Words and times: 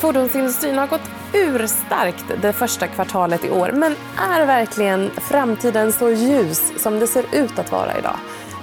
Fordonsindustrin 0.00 0.78
har 0.78 0.86
gått 0.86 1.10
urstarkt 1.32 2.24
det 2.42 2.52
första 2.52 2.86
kvartalet 2.86 3.44
i 3.44 3.50
år. 3.50 3.72
Men 3.72 3.96
är 4.18 4.46
verkligen 4.46 5.10
framtiden 5.10 5.92
så 5.92 6.10
ljus 6.10 6.82
som 6.82 6.98
det 6.98 7.06
ser 7.06 7.24
ut 7.32 7.58
att 7.58 7.72
vara 7.72 7.98
idag? 7.98 8.16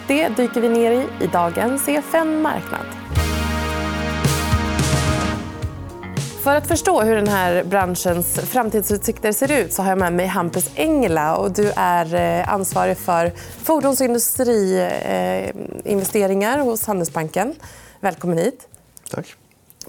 Det 0.08 0.28
dyker 0.28 0.62
vi 0.62 0.70
ner 0.70 0.92
i 0.92 1.08
i 1.24 1.28
dagens 1.28 1.90
EFN 1.90 2.42
Marknad. 2.42 2.86
För 6.44 6.56
att 6.56 6.68
förstå 6.68 7.02
hur 7.02 7.16
den 7.16 7.28
här 7.28 7.64
branschens 7.64 8.40
framtidsutsikter 8.40 9.32
ser 9.32 9.52
ut 9.52 9.74
så 9.74 9.82
har 9.82 9.90
jag 9.90 9.98
med 9.98 10.14
mig 10.14 10.28
Hampus 10.28 10.70
Engela. 10.76 11.36
Och 11.36 11.52
du 11.52 11.72
är 11.76 12.16
eh, 12.16 12.54
ansvarig 12.54 12.98
för 12.98 13.32
fordonsindustriinvesteringar 13.64 16.58
eh, 16.58 16.64
hos 16.64 16.88
Handelsbanken. 16.88 17.56
Välkommen 18.00 18.38
hit. 18.38 18.68
Tack. 19.12 19.36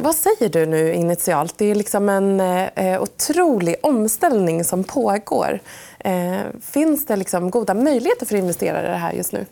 Vad 0.01 0.15
säger 0.15 0.49
du 0.49 0.67
nu 0.67 0.95
initialt? 0.95 1.59
Det 1.59 1.71
är 1.71 1.75
liksom 1.75 2.09
en 2.09 2.41
eh, 2.41 2.67
eh, 2.75 3.03
otrolig 3.03 3.77
omställning 3.83 4.65
som 4.65 4.85
pågår. 4.85 5.61
Eh, 5.99 6.39
finns 6.63 7.07
det 7.07 7.17
liksom 7.17 7.51
goda 7.51 7.75
möjligheter 7.75 8.27
för 8.27 8.37
investerare 8.37 8.87
i 8.87 8.91
det 8.91 8.97
här 8.97 9.13
just 9.13 9.33
nu? 9.33 9.47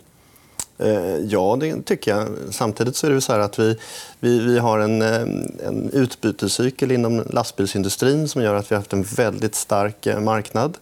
Eh, 0.78 1.16
ja, 1.16 1.56
det 1.60 1.82
tycker 1.82 2.10
jag. 2.16 2.28
Samtidigt 2.50 2.96
så 2.96 3.06
är 3.06 3.10
det 3.10 3.20
så 3.20 3.32
att 3.32 3.58
vi, 3.58 3.78
vi, 4.20 4.38
vi 4.38 4.58
har 4.58 4.78
en, 4.78 5.02
eh, 5.02 5.20
en 5.68 5.90
utbytescykel 5.92 6.92
inom 6.92 7.24
lastbilsindustrin 7.30 8.28
som 8.28 8.42
gör 8.42 8.54
att 8.54 8.70
vi 8.70 8.74
har 8.74 8.80
haft 8.80 8.92
en 8.92 9.02
väldigt 9.02 9.54
stark 9.54 10.06
marknad. 10.20 10.78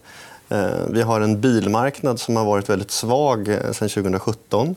Vi 0.89 1.01
har 1.01 1.21
en 1.21 1.41
bilmarknad 1.41 2.19
som 2.19 2.35
har 2.35 2.45
varit 2.45 2.69
väldigt 2.69 2.91
svag 2.91 3.45
sedan 3.45 3.89
2017. 3.89 4.75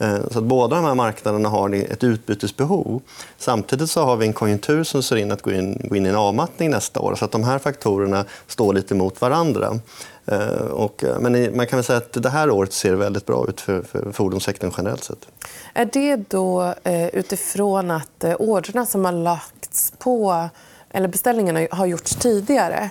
Eh, 0.00 0.28
så 0.30 0.38
att 0.38 0.44
båda 0.44 0.76
de 0.76 0.84
här 0.84 0.94
marknaderna 0.94 1.48
har 1.48 1.74
ett 1.74 2.04
utbytesbehov. 2.04 3.02
Samtidigt 3.38 3.90
så 3.90 4.04
har 4.04 4.16
vi 4.16 4.26
en 4.26 4.32
konjunktur 4.32 4.84
som 4.84 5.02
ser 5.02 5.16
in 5.16 5.32
att 5.32 5.42
gå 5.42 5.52
in, 5.52 5.80
gå 5.84 5.96
in 5.96 6.06
i 6.06 6.08
en 6.08 6.16
avmattning 6.16 6.70
nästa 6.70 7.00
år. 7.00 7.14
Så 7.14 7.24
att 7.24 7.32
de 7.32 7.44
här 7.44 7.58
faktorerna 7.58 8.24
står 8.46 8.74
lite 8.74 8.94
mot 8.94 9.20
varandra. 9.20 9.78
Eh, 10.26 10.64
och, 10.70 11.04
eh, 11.04 11.20
men 11.20 11.56
man 11.56 11.66
kan 11.66 11.76
väl 11.76 11.84
säga 11.84 11.96
att 11.96 12.12
det 12.12 12.30
här 12.30 12.50
året 12.50 12.72
ser 12.72 12.94
väldigt 12.94 13.26
bra 13.26 13.46
ut 13.48 13.60
för, 13.60 13.82
för 13.82 14.12
fordonssektorn 14.12 14.72
generellt 14.76 15.04
sett. 15.04 15.26
Är 15.74 15.84
det 15.84 16.16
då 16.16 16.74
utifrån 17.12 17.90
att 17.90 18.24
orderna 18.38 18.86
som 18.86 19.04
har 19.04 19.12
lagts 19.12 19.92
på 19.98 20.48
eller 20.90 21.08
beställningarna 21.08 21.66
har 21.70 21.86
gjorts 21.86 22.16
tidigare 22.16 22.90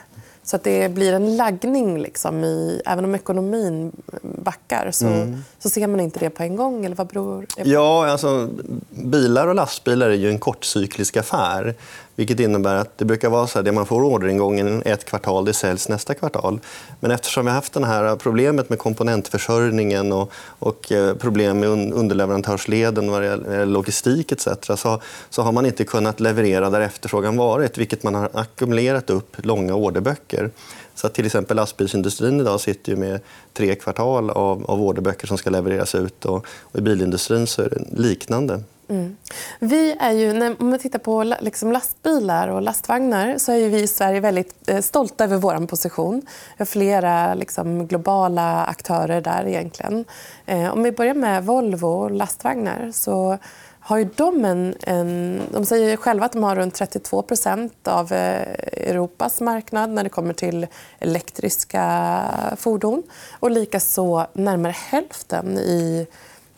så 0.50 0.55
att 0.55 0.64
det 0.64 0.89
blir 0.89 1.14
en 1.14 1.38
laggning. 1.38 2.02
Liksom 2.02 2.44
i, 2.44 2.81
även 2.86 3.05
om 3.05 3.16
ekonomin 3.16 3.92
backar 4.22 4.91
så, 4.91 5.08
mm. 5.08 5.44
så 5.59 5.69
ser 5.69 5.88
man 5.88 6.00
inte 6.00 6.19
det 6.19 6.30
på 6.30 6.44
en 6.44 6.56
gång? 6.56 6.86
Eller 6.86 6.95
vad 6.95 7.08
beror 7.08 7.45
det 7.56 7.64
på? 7.64 7.69
Ja, 7.69 8.11
alltså, 8.11 8.50
bilar 8.89 9.47
och 9.47 9.56
lastbilar 9.56 10.09
är 10.09 10.14
ju 10.14 10.30
en 10.30 10.39
kortcyklisk 10.39 11.17
affär. 11.17 11.75
Vilket 12.20 12.39
innebär 12.39 12.75
att 12.75 12.98
det 12.98 13.06
brukar 13.06 13.30
vara 13.30 13.48
så 13.48 13.59
att 13.59 13.66
det 13.66 13.72
man 13.72 13.86
får 13.86 14.03
orderingången 14.03 14.81
ett 14.86 15.06
kvartal 15.06 15.45
det 15.45 15.53
säljs 15.53 15.89
nästa 15.89 16.14
kvartal. 16.14 16.59
Men 17.00 17.12
eftersom 17.12 17.45
vi 17.45 17.50
har 17.50 17.56
haft 17.56 17.73
det 17.73 17.86
här 17.86 18.16
problemet 18.16 18.70
med 18.70 18.80
komponentförsörjningen 18.80 20.12
och, 20.12 20.31
och 20.59 20.92
eh, 20.92 21.16
problem 21.16 21.59
med 21.59 21.70
underleverantörsleden 21.70 23.12
vad 23.12 23.22
det 23.22 23.28
gäller 23.28 23.66
logistik 23.66 24.31
etc. 24.31 24.47
Så, 24.75 25.02
så 25.30 25.42
har 25.42 25.52
man 25.52 25.66
inte 25.66 25.84
kunnat 25.84 26.20
leverera 26.20 26.70
där 26.70 26.81
efterfrågan 26.81 27.38
varit 27.38 27.78
vilket 27.78 28.03
man 28.03 28.16
har 28.16 28.30
ackumulerat 28.34 29.09
upp 29.09 29.45
långa 29.45 29.75
orderböcker. 29.75 30.50
Så 30.95 31.09
till 31.09 31.25
exempel 31.25 31.58
lastbilsindustrin 31.58 32.40
idag 32.40 32.62
sitter 32.62 32.92
ju 32.92 32.97
med 32.97 33.20
tre 33.53 33.75
kvartal 33.75 34.30
av, 34.30 34.66
av 34.72 34.81
orderböcker 34.81 35.28
som 35.28 35.38
ska 35.38 35.50
levereras 35.50 35.95
ut. 35.95 36.25
Och, 36.25 36.45
och 36.62 36.80
I 36.80 36.81
bilindustrin 36.81 37.47
så 37.47 37.62
är 37.62 37.70
det 37.70 38.02
liknande. 38.02 38.64
Mm. 38.90 39.18
Vi 39.59 39.95
är 40.00 40.12
ju, 40.12 40.34
när 40.34 40.64
man 40.64 40.80
tittar 40.80 41.00
på 41.00 41.23
liksom 41.23 41.72
lastbilar 41.72 42.48
och 42.48 42.62
lastvagnar 42.62 43.38
så 43.38 43.52
är 43.52 43.70
vi 43.70 43.81
i 43.81 43.88
Sverige 43.88 44.20
väldigt 44.20 44.70
eh, 44.70 44.81
stolta 44.81 45.23
över 45.23 45.38
vår 45.38 45.68
position. 45.68 46.22
Vi 46.26 46.56
har 46.58 46.66
flera 46.66 47.34
liksom, 47.34 47.88
globala 47.88 48.66
aktörer 48.66 49.22
där. 49.22 49.48
egentligen. 49.48 50.06
Eh, 50.46 50.74
om 50.74 50.84
vi 50.84 50.91
börjar 50.91 51.13
med 51.13 51.46
Volvo 51.46 52.09
lastvagnar 52.09 52.91
så 52.94 53.38
har 53.80 53.97
ju 53.97 54.09
de 54.16 54.46
en, 54.46 54.75
en... 54.81 55.42
De 55.52 55.66
säger 55.66 55.97
själva 55.97 56.25
att 56.25 56.31
de 56.31 56.44
har 56.44 56.56
runt 56.56 56.80
32% 56.80 57.69
av 57.84 58.13
eh, 58.13 58.42
Europas 58.74 59.42
marknad 59.42 59.90
när 59.90 60.03
det 60.03 60.09
kommer 60.09 60.34
till 60.34 60.68
elektriska 61.00 62.22
fordon. 62.58 63.03
Och 63.40 63.52
likaså 63.52 64.28
närmare 64.34 64.72
hälften 64.72 65.58
i 65.58 66.08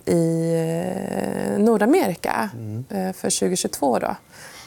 i 0.05 0.53
eh, 0.53 1.59
Nordamerika 1.59 2.49
mm. 2.53 2.85
Eh, 2.89 3.13
för 3.13 3.39
2022. 3.39 3.99
Då. 3.99 4.15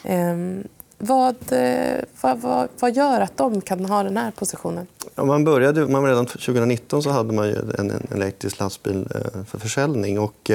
Ehm, 0.03 0.63
vad, 0.97 1.35
eh, 1.51 2.03
vad, 2.21 2.37
vad, 2.37 2.69
vad, 2.79 2.95
gör 2.95 3.21
att 3.21 3.37
de 3.37 3.61
kan 3.61 3.85
ha 3.85 4.03
den 4.03 4.17
här 4.17 4.31
positionen? 4.31 4.87
Ja, 5.15 5.25
man 5.25 5.43
började, 5.43 5.87
man 5.87 6.05
redan 6.05 6.25
2019 6.25 7.03
så 7.03 7.09
hade 7.09 7.33
man 7.33 7.45
en, 7.45 7.91
en 7.91 8.07
elektrisk 8.11 8.59
lastbil 8.59 9.07
för 9.47 9.59
försäljning. 9.59 10.19
Och, 10.19 10.51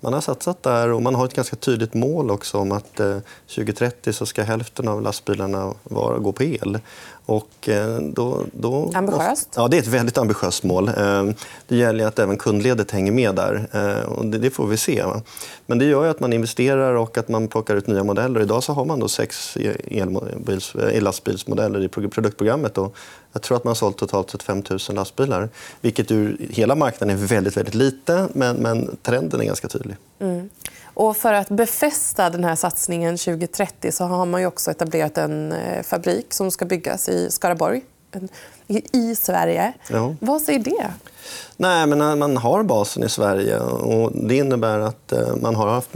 man 0.00 0.12
har 0.12 0.20
satsat 0.20 0.62
där 0.62 0.92
och 0.92 1.02
man 1.02 1.14
har 1.14 1.24
ett 1.24 1.34
ganska 1.34 1.56
tydligt 1.56 1.94
mål 1.94 2.30
också 2.30 2.58
om 2.58 2.72
att 2.72 3.00
2030 3.54 4.12
så 4.12 4.26
ska 4.26 4.42
hälften 4.42 4.88
av 4.88 5.02
lastbilarna 5.02 5.74
vara, 5.82 6.18
gå 6.18 6.32
på 6.32 6.42
el. 6.42 6.78
Och 7.26 7.68
eh, 7.68 7.98
då, 7.98 8.44
då 8.52 8.90
ambitiöst? 8.94 9.48
Ja, 9.56 9.68
det 9.68 9.76
är 9.76 9.80
ett 9.80 9.86
väldigt 9.86 10.18
ambitiöst 10.18 10.64
mål. 10.64 10.88
Eh, 10.88 11.24
det 11.68 11.76
gäller 11.76 12.06
att 12.06 12.18
även 12.18 12.36
kundledet 12.36 12.90
hänger 12.90 13.12
med 13.12 13.34
där. 13.34 13.68
Eh, 13.72 14.12
och 14.12 14.26
det 14.26 14.50
får 14.50 14.66
vi 14.66 14.76
se. 14.76 15.04
Men 15.66 15.78
det 15.78 15.84
gör 15.84 16.06
att 16.06 16.20
man 16.20 16.32
investerar 16.32 16.94
och 16.94 17.18
att 17.18 17.28
man 17.28 17.48
plockar 17.48 17.76
ut 17.76 17.86
nya 17.86 18.04
modeller. 18.04 18.40
Idag 18.40 18.62
så 18.62 18.72
har 18.72 18.84
man 18.84 19.00
då 19.00 19.08
sex 19.08 19.56
ellastbilsmodeller 20.92 21.84
i 21.84 21.88
produktprogrammet. 21.88 22.78
Och 22.78 22.96
jag 23.32 23.42
tror 23.42 23.56
att 23.56 23.64
man 23.64 23.74
sålt 23.84 23.96
totalt 23.96 24.42
5 24.42 24.62
000 24.70 24.78
lastbilar. 24.88 25.48
Vilket 25.80 26.10
ur 26.10 26.36
hela 26.50 26.74
marknaden 26.74 27.16
är 27.16 27.26
väldigt, 27.26 27.56
väldigt 27.56 27.74
lite, 27.74 28.28
men, 28.32 28.56
men 28.56 28.96
trenden 29.02 29.40
är 29.40 29.44
ganska 29.44 29.68
tydlig. 29.68 29.96
Mm. 30.20 30.50
Och 30.94 31.16
för 31.16 31.32
att 31.32 31.48
befästa 31.48 32.30
den 32.30 32.44
här 32.44 32.54
satsningen 32.54 33.16
2030 33.16 33.92
så 33.92 34.04
har 34.04 34.26
man 34.26 34.46
också 34.46 34.70
etablerat 34.70 35.18
en 35.18 35.52
eh, 35.52 35.82
fabrik 35.82 36.34
som 36.34 36.50
ska 36.50 36.64
byggas 36.64 37.08
i 37.08 37.30
Skaraborg 37.30 37.82
i 38.92 39.14
Sverige. 39.14 39.72
Ja. 39.88 40.14
Vad 40.20 40.42
säger 40.42 40.58
det? 40.58 40.90
Nej, 41.56 41.86
men 41.86 42.18
man 42.18 42.36
har 42.36 42.62
basen 42.62 43.02
i 43.02 43.08
Sverige. 43.08 43.58
och 43.60 44.12
Det 44.14 44.36
innebär 44.36 44.78
att 44.78 45.12
eh, 45.12 45.36
man 45.36 45.54
har 45.54 45.68
haft 45.68 45.94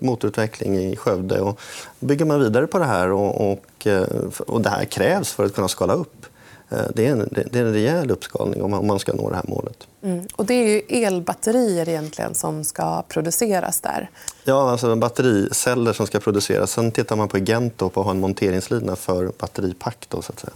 motorutveckling 0.00 0.78
i 0.78 0.96
Skövde. 0.96 1.40
Och 1.40 1.60
bygger 2.00 2.24
man 2.24 2.40
vidare 2.40 2.66
på 2.66 2.78
det 2.78 2.84
här 2.84 3.12
och, 3.12 3.52
och, 3.52 3.86
eh, 3.86 4.06
och 4.46 4.60
det 4.60 4.70
här 4.70 4.84
krävs 4.84 5.32
för 5.32 5.44
att 5.44 5.54
kunna 5.54 5.68
skala 5.68 5.94
upp. 5.94 6.26
Eh, 6.70 6.78
det 6.94 7.06
är, 7.06 7.12
en, 7.12 7.28
det 7.30 7.58
är 7.58 7.64
en 7.64 7.72
rejäl 7.72 8.10
uppskalning 8.10 8.62
om 8.62 8.86
man 8.86 8.98
ska 8.98 9.12
nå 9.12 9.30
det 9.30 9.36
här 9.36 9.44
målet. 9.48 9.86
Mm. 10.02 10.26
Och 10.36 10.46
det 10.46 10.54
är 10.54 10.68
ju 10.68 11.04
elbatterier 11.06 11.88
egentligen 11.88 12.34
som 12.34 12.64
ska 12.64 13.02
produceras 13.02 13.80
där. 13.80 14.10
Ja, 14.44 14.70
alltså 14.70 14.96
battericeller 14.96 15.92
som 15.92 16.06
ska 16.06 16.20
produceras. 16.20 16.70
Sen 16.70 16.92
tittar 16.92 17.16
man 17.16 17.28
på 17.28 17.38
Gento 17.38 17.88
på 17.88 18.00
att 18.00 18.06
ha 18.06 18.10
en 18.10 18.20
monteringslina 18.20 18.96
för 18.96 19.32
batteripack. 19.38 20.06
Då, 20.08 20.22
så 20.22 20.32
att 20.32 20.40
säga. 20.40 20.52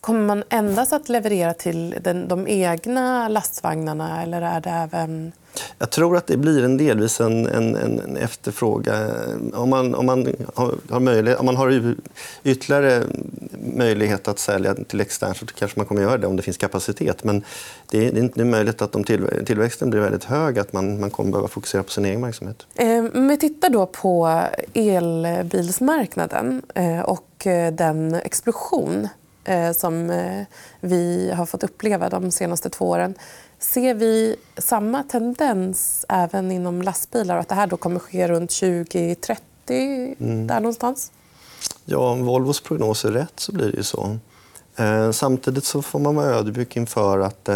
Kommer 0.00 0.20
man 0.20 0.44
endast 0.48 0.92
att 0.92 1.08
leverera 1.08 1.54
till 1.54 1.94
den, 2.00 2.28
de 2.28 2.48
egna 2.48 3.28
lastvagnarna 3.28 4.22
eller 4.22 4.42
är 4.42 4.60
det 4.60 4.70
även... 4.70 5.32
Jag 5.78 5.90
tror 5.90 6.16
att 6.16 6.26
det 6.26 6.36
blir 6.36 6.64
en 6.64 6.76
delvis 6.76 7.20
en, 7.20 7.46
en, 7.46 7.76
en 7.76 8.16
efterfråga. 8.16 9.10
Om 9.54 9.70
man, 9.70 9.94
om, 9.94 10.06
man 10.06 10.34
har, 10.54 11.00
möjlighet, 11.00 11.40
om 11.40 11.46
man 11.46 11.56
har 11.56 11.94
ytterligare 12.44 13.04
möjlighet 13.76 14.28
att 14.28 14.38
sälja 14.38 14.74
till 14.74 15.00
externt 15.00 15.36
så 15.36 15.46
kanske 15.46 15.78
man 15.78 15.86
kommer 15.86 16.02
göra 16.02 16.18
det 16.18 16.26
om 16.26 16.36
det 16.36 16.42
finns 16.42 16.56
kapacitet. 16.56 17.24
Men 17.24 17.44
det 17.90 18.06
är 18.06 18.18
inte 18.18 18.44
möjligt 18.44 18.82
att 18.82 18.94
om 18.94 19.04
tillväxten 19.04 19.90
blir 19.90 20.00
väldigt 20.00 20.24
hög 20.24 20.58
att 20.58 20.72
man, 20.72 21.00
man 21.00 21.10
kommer 21.10 21.30
behöva 21.30 21.48
fokusera 21.48 21.82
på 21.82 21.90
sin 21.90 22.04
egen 22.04 22.22
verksamhet. 22.22 22.66
Eh, 22.74 23.04
om 23.14 23.28
vi 23.28 23.36
tittar 23.36 23.70
då 23.70 23.86
på 23.86 24.42
elbilsmarknaden 24.74 26.62
eh, 26.74 27.00
och 27.00 27.46
eh, 27.46 27.72
den 27.72 28.14
explosion 28.14 29.08
som 29.72 30.10
eh, 30.10 30.44
vi 30.80 31.30
har 31.30 31.46
fått 31.46 31.62
uppleva 31.62 32.08
de 32.08 32.30
senaste 32.30 32.70
två 32.70 32.88
åren. 32.88 33.14
Ser 33.58 33.94
vi 33.94 34.36
samma 34.56 35.02
tendens 35.02 36.04
även 36.08 36.52
inom 36.52 36.82
lastbilar? 36.82 37.36
Att 37.36 37.48
det 37.48 37.54
här 37.54 37.66
då 37.66 37.76
kommer 37.76 38.00
ske 38.00 38.28
runt 38.28 38.50
2030? 38.50 39.42
Mm. 40.20 40.46
Där 40.46 40.60
någonstans? 40.60 41.12
Ja, 41.84 42.10
om 42.10 42.24
Volvos 42.24 42.60
prognos 42.60 43.04
är 43.04 43.12
rätt 43.12 43.40
så 43.40 43.52
blir 43.52 43.70
det 43.70 43.76
ju 43.76 43.82
så. 43.82 44.18
Eh, 44.76 45.10
samtidigt 45.10 45.64
så 45.64 45.82
får 45.82 45.98
man 45.98 46.14
vara 46.14 46.26
ödmjuk 46.26 46.76
inför 46.76 47.18
att 47.18 47.48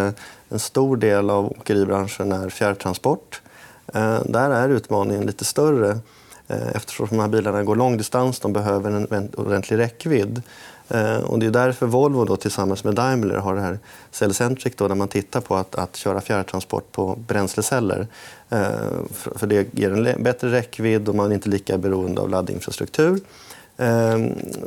en 0.49 0.59
stor 0.59 0.97
del 0.97 1.29
av 1.29 1.45
åkeribranschen 1.45 2.31
är 2.31 2.49
fjärrtransport. 2.49 3.41
Där 4.25 4.49
är 4.49 4.69
utmaningen 4.69 5.25
lite 5.25 5.45
större 5.45 5.99
eftersom 6.47 7.07
de 7.09 7.19
här 7.19 7.27
bilarna 7.27 7.63
går 7.63 7.75
långdistans. 7.75 8.39
De 8.39 8.53
behöver 8.53 8.91
en 8.91 9.29
ordentlig 9.35 9.77
räckvidd. 9.77 10.41
Eh, 10.93 11.17
och 11.17 11.39
det 11.39 11.45
är 11.45 11.51
därför 11.51 11.85
Volvo 11.85 12.25
då, 12.25 12.35
tillsammans 12.35 12.83
med 12.83 12.95
Daimler 12.95 13.35
har 13.35 13.55
det 13.55 13.61
här 13.61 13.79
Cellcentric 14.11 14.75
då, 14.75 14.87
där 14.87 14.95
man 14.95 15.07
tittar 15.07 15.41
på 15.41 15.55
att, 15.55 15.75
att 15.75 15.95
köra 15.95 16.21
fjärrtransport 16.21 16.91
på 16.91 17.15
bränsleceller. 17.27 18.07
Eh, 18.49 18.67
för 19.11 19.47
det 19.47 19.73
ger 19.73 19.91
en 19.91 20.23
bättre 20.23 20.51
räckvidd 20.51 21.09
och 21.09 21.15
man 21.15 21.31
är 21.31 21.35
inte 21.35 21.49
lika 21.49 21.77
beroende 21.77 22.21
av 22.21 22.29
laddinfrastruktur. 22.29 23.19
Eh, 23.77 24.19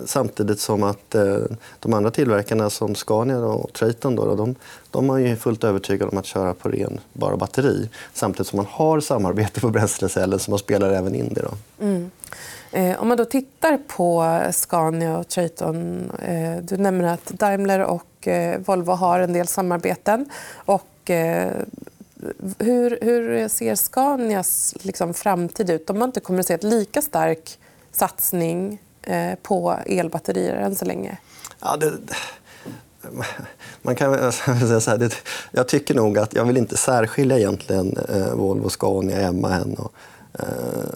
samtidigt 0.04 0.60
som 0.60 0.82
att 0.82 1.14
eh, 1.14 1.38
de 1.80 1.94
andra 1.94 2.10
tillverkarna 2.10 2.70
som 2.70 2.94
Scania 2.94 3.38
och 3.38 3.72
Traton 3.72 4.16
då, 4.16 4.34
de, 4.34 4.54
de 4.90 5.10
är 5.10 5.18
ju 5.18 5.36
fullt 5.36 5.64
övertygade 5.64 6.10
om 6.10 6.18
att 6.18 6.26
köra 6.26 6.54
på 6.54 6.68
ren 6.68 7.00
bara 7.12 7.36
batteri. 7.36 7.88
Samtidigt 8.12 8.46
som 8.46 8.56
man 8.56 8.66
har 8.70 9.00
samarbete 9.00 9.60
på 9.60 9.68
bränslecellen 9.68 10.38
så 10.38 10.50
man 10.50 10.58
spelar 10.58 10.90
även 10.90 11.14
in 11.14 11.34
det. 11.34 11.42
Då. 11.42 11.84
Mm. 11.84 12.10
Eh, 12.72 13.02
om 13.02 13.08
man 13.08 13.16
då 13.16 13.24
tittar 13.24 13.78
på 13.86 14.40
Scania 14.52 15.18
och 15.18 15.28
Traton. 15.28 16.10
Eh, 16.22 16.56
du 16.62 16.76
nämner 16.76 17.14
att 17.14 17.26
Daimler 17.26 17.80
och 17.80 18.28
eh, 18.28 18.60
Volvo 18.60 18.92
har 18.92 19.20
en 19.20 19.32
del 19.32 19.46
samarbeten. 19.46 20.30
Och, 20.54 21.10
hur, 22.58 22.98
hur, 23.02 23.48
ser 23.48 23.74
Scanias 23.74 24.74
liksom, 24.80 25.14
framtid 25.14 25.70
ut? 25.70 25.86
De 25.86 25.96
har 25.96 26.04
inte 26.04 26.20
kommer 26.20 26.40
att 26.40 26.46
se 26.46 26.54
ett 26.54 26.62
lika 26.62 27.02
stark 27.02 27.58
satsning 27.92 28.78
på 29.42 29.76
elbatterier 29.86 30.56
än 30.56 30.76
så 30.76 30.84
länge. 30.84 31.18
Ja, 31.60 31.76
det... 31.76 31.92
Man 33.82 33.94
kan 33.94 34.32
säga 34.32 34.80
så 34.80 34.90
här, 34.90 35.14
jag 35.50 35.68
tycker 35.68 35.94
nog 35.94 36.18
att 36.18 36.34
jag 36.34 36.44
vill 36.44 36.56
inte 36.56 36.76
särskilja 36.76 37.38
egentligen 37.38 37.98
Volvo, 38.34 38.68
Scania, 38.68 39.32
MAN 39.32 39.74
och 39.74 39.92
eh, 40.38 40.46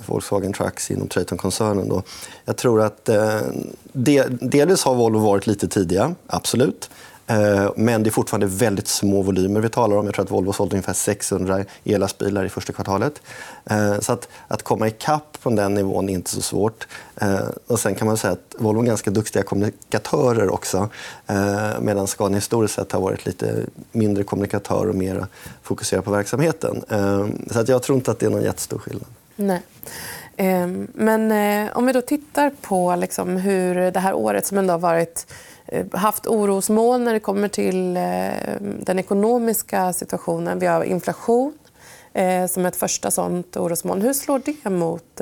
Volkswagen 0.06 0.52
Trucks 0.52 0.90
inom 0.90 1.08
Traton-koncernen. 1.08 2.02
Jag 2.44 2.56
tror 2.56 2.82
att 2.82 3.08
eh, 3.08 3.40
de, 3.92 4.22
delvis 4.31 4.84
har 4.84 4.94
Volvo 4.94 5.19
varit 5.19 5.46
lite 5.46 5.69
tidiga, 5.69 6.14
absolut. 6.26 6.90
Eh, 7.31 7.70
men 7.76 8.02
det 8.02 8.08
är 8.08 8.12
fortfarande 8.12 8.46
väldigt 8.46 8.88
små 8.88 9.22
volymer 9.22 9.60
vi 9.60 9.69
talar 9.69 9.96
om. 9.96 10.06
Jag 10.06 10.14
tror 10.14 10.25
att 10.25 10.31
Volvo 10.31 10.52
sålde 10.52 10.75
ungefär 10.75 10.92
600 10.92 11.64
ellastbilar 11.84 12.44
i 12.44 12.48
första 12.48 12.72
kvartalet. 12.72 13.22
Eh, 13.64 14.00
så 14.00 14.12
att, 14.12 14.28
att 14.48 14.62
komma 14.62 14.88
ikapp 14.88 15.37
från 15.40 15.56
den 15.56 15.75
nivån 15.75 16.08
är 16.08 16.12
inte 16.12 16.31
så 16.31 16.43
svårt. 16.43 16.86
Eh, 17.16 17.48
och 17.66 17.81
sen 17.81 17.94
kan 17.94 18.06
man 18.06 18.16
säga 18.16 18.32
att 18.32 18.54
Volvo 18.58 18.82
är 18.82 18.86
ganska 18.86 19.10
duktiga 19.10 19.43
kommunikatörer 19.43 20.50
också. 20.50 20.88
Eh, 21.26 21.81
medan 21.81 22.06
Scania 22.06 22.36
historiskt 22.36 22.75
sett 22.75 22.93
har 22.93 23.00
varit 23.00 23.26
lite 23.26 23.54
mindre 23.93 24.25
kommunikatör 24.25 24.88
och 24.88 24.94
mer 24.94 25.26
fokuserad 25.62 26.04
på 26.04 26.10
verksamheten. 26.10 26.84
Eh, 26.88 27.26
så 27.50 27.60
att 27.60 27.69
jag 27.69 27.82
tror 27.82 27.96
inte 27.96 28.10
att 28.10 28.19
det 28.19 28.26
är 28.26 28.31
någon 28.31 28.43
jättestor 28.43 28.78
skillnad. 28.78 29.08
Nej. 29.40 29.62
Men 30.92 31.32
om 31.75 31.87
vi 31.87 31.92
då 31.92 32.00
tittar 32.00 32.50
på 32.60 32.96
liksom 32.96 33.37
hur 33.37 33.90
det 33.90 34.00
här 34.00 34.14
året 34.14 34.46
som 34.46 34.58
ändå 34.58 34.72
har 34.75 34.78
varit 34.78 35.26
Eh, 35.72 35.87
haft 35.92 36.26
orosmoln 36.26 37.04
när 37.04 37.12
det 37.12 37.20
kommer 37.20 37.48
till 37.48 37.96
eh, 37.96 38.02
den 38.60 38.98
ekonomiska 38.98 39.92
situationen. 39.92 40.58
Vi 40.58 40.66
har 40.66 40.84
inflation 40.84 41.52
eh, 42.12 42.46
som 42.46 42.66
ett 42.66 42.76
första 42.76 43.10
sånt 43.10 43.56
orosmoln. 43.56 44.02
Hur 44.02 44.12
slår 44.12 44.42
det 44.44 44.70
mot... 44.70 45.20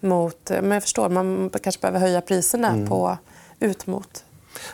mot 0.00 0.50
men 0.50 0.70
jag 0.70 0.82
förstår, 0.82 1.08
man 1.08 1.50
kanske 1.62 1.80
behöver 1.80 2.00
höja 2.00 2.20
priserna 2.20 2.68
mm. 2.68 2.88
på, 2.88 3.18
ut 3.60 3.86
mot... 3.86 4.24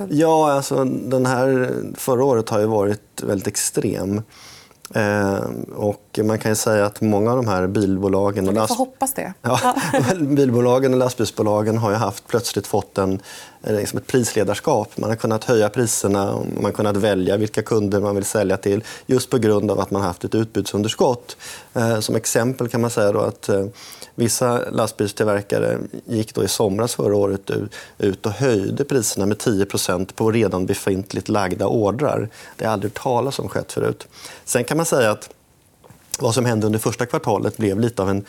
Ja, 0.09 0.53
alltså, 0.53 0.85
den 0.85 1.27
här 1.27 1.75
förra 1.97 2.25
året 2.25 2.49
har 2.49 2.61
ju 2.61 2.67
varit 2.67 3.23
väldigt 3.23 3.47
extrem. 3.47 4.23
Eh, 4.95 5.41
och 5.77 6.19
man 6.25 6.39
kan 6.39 6.57
säga 6.57 6.87
att 6.87 7.01
många 7.01 7.31
av 7.31 7.37
de 7.37 7.49
här 7.49 7.67
bilbolagen... 7.67 8.49
Och 8.49 8.55
last... 8.55 8.79
Hoppas 8.79 9.15
det. 9.15 9.33
Ja, 9.43 9.75
bilbolagen 10.21 10.93
och 10.93 10.99
lastbilsbolagen 10.99 11.79
har 11.79 11.91
ju 11.91 11.97
haft, 11.97 12.27
plötsligt 12.27 12.67
fått 12.67 12.99
en, 12.99 13.21
liksom 13.63 13.99
ett 13.99 14.07
prisledarskap. 14.07 14.97
Man 14.97 15.11
har 15.11 15.17
kunnat 15.17 15.45
höja 15.45 15.69
priserna 15.69 16.33
och 16.33 16.47
man 16.55 16.65
har 16.65 16.73
kunnat 16.73 16.97
välja 16.97 17.37
vilka 17.37 17.63
kunder 17.63 18.01
man 18.01 18.15
vill 18.15 18.25
sälja 18.25 18.57
till 18.57 18.85
just 19.07 19.31
på 19.31 19.39
grund 19.39 19.71
av 19.71 19.81
att 19.81 19.91
man 19.91 20.03
har 20.03 20.09
haft 20.09 20.25
ett 20.25 20.35
utbudsunderskott. 20.35 21.37
Eh, 21.75 22.01
som 22.01 22.17
exempel 22.17 22.69
kan 22.69 22.81
man 22.81 22.91
säga 22.91 23.13
då 23.13 23.21
att 23.21 23.49
eh, 23.49 23.67
Vissa 24.19 24.71
lastbilstillverkare 24.71 25.79
gick 26.05 26.35
då 26.35 26.45
i 26.45 26.49
somras 26.49 26.95
förra 26.95 27.17
året 27.17 27.51
ut 27.99 28.27
och 28.27 28.33
höjde 28.33 28.85
priserna 28.85 29.27
med 29.27 29.37
10% 29.37 30.15
på 30.15 30.31
redan 30.31 30.67
befintligt 30.67 31.29
lagda 31.29 31.67
ordrar. 31.67 32.29
Det 32.57 32.65
har 32.65 32.73
aldrig 32.73 32.95
talas 32.95 33.39
om 33.39 33.49
skett 33.49 33.73
förut. 33.73 34.09
Sen 34.45 34.65
kan 34.65 34.77
man 34.77 34.87
säga 34.87 35.11
att 35.11 35.31
vad 36.19 36.35
som 36.35 36.45
hände 36.45 36.67
under 36.67 36.79
första 36.79 37.07
kvartalet 37.07 37.57
blev 37.57 37.81
lite 37.81 38.03
av 38.03 38.11
en 38.11 38.25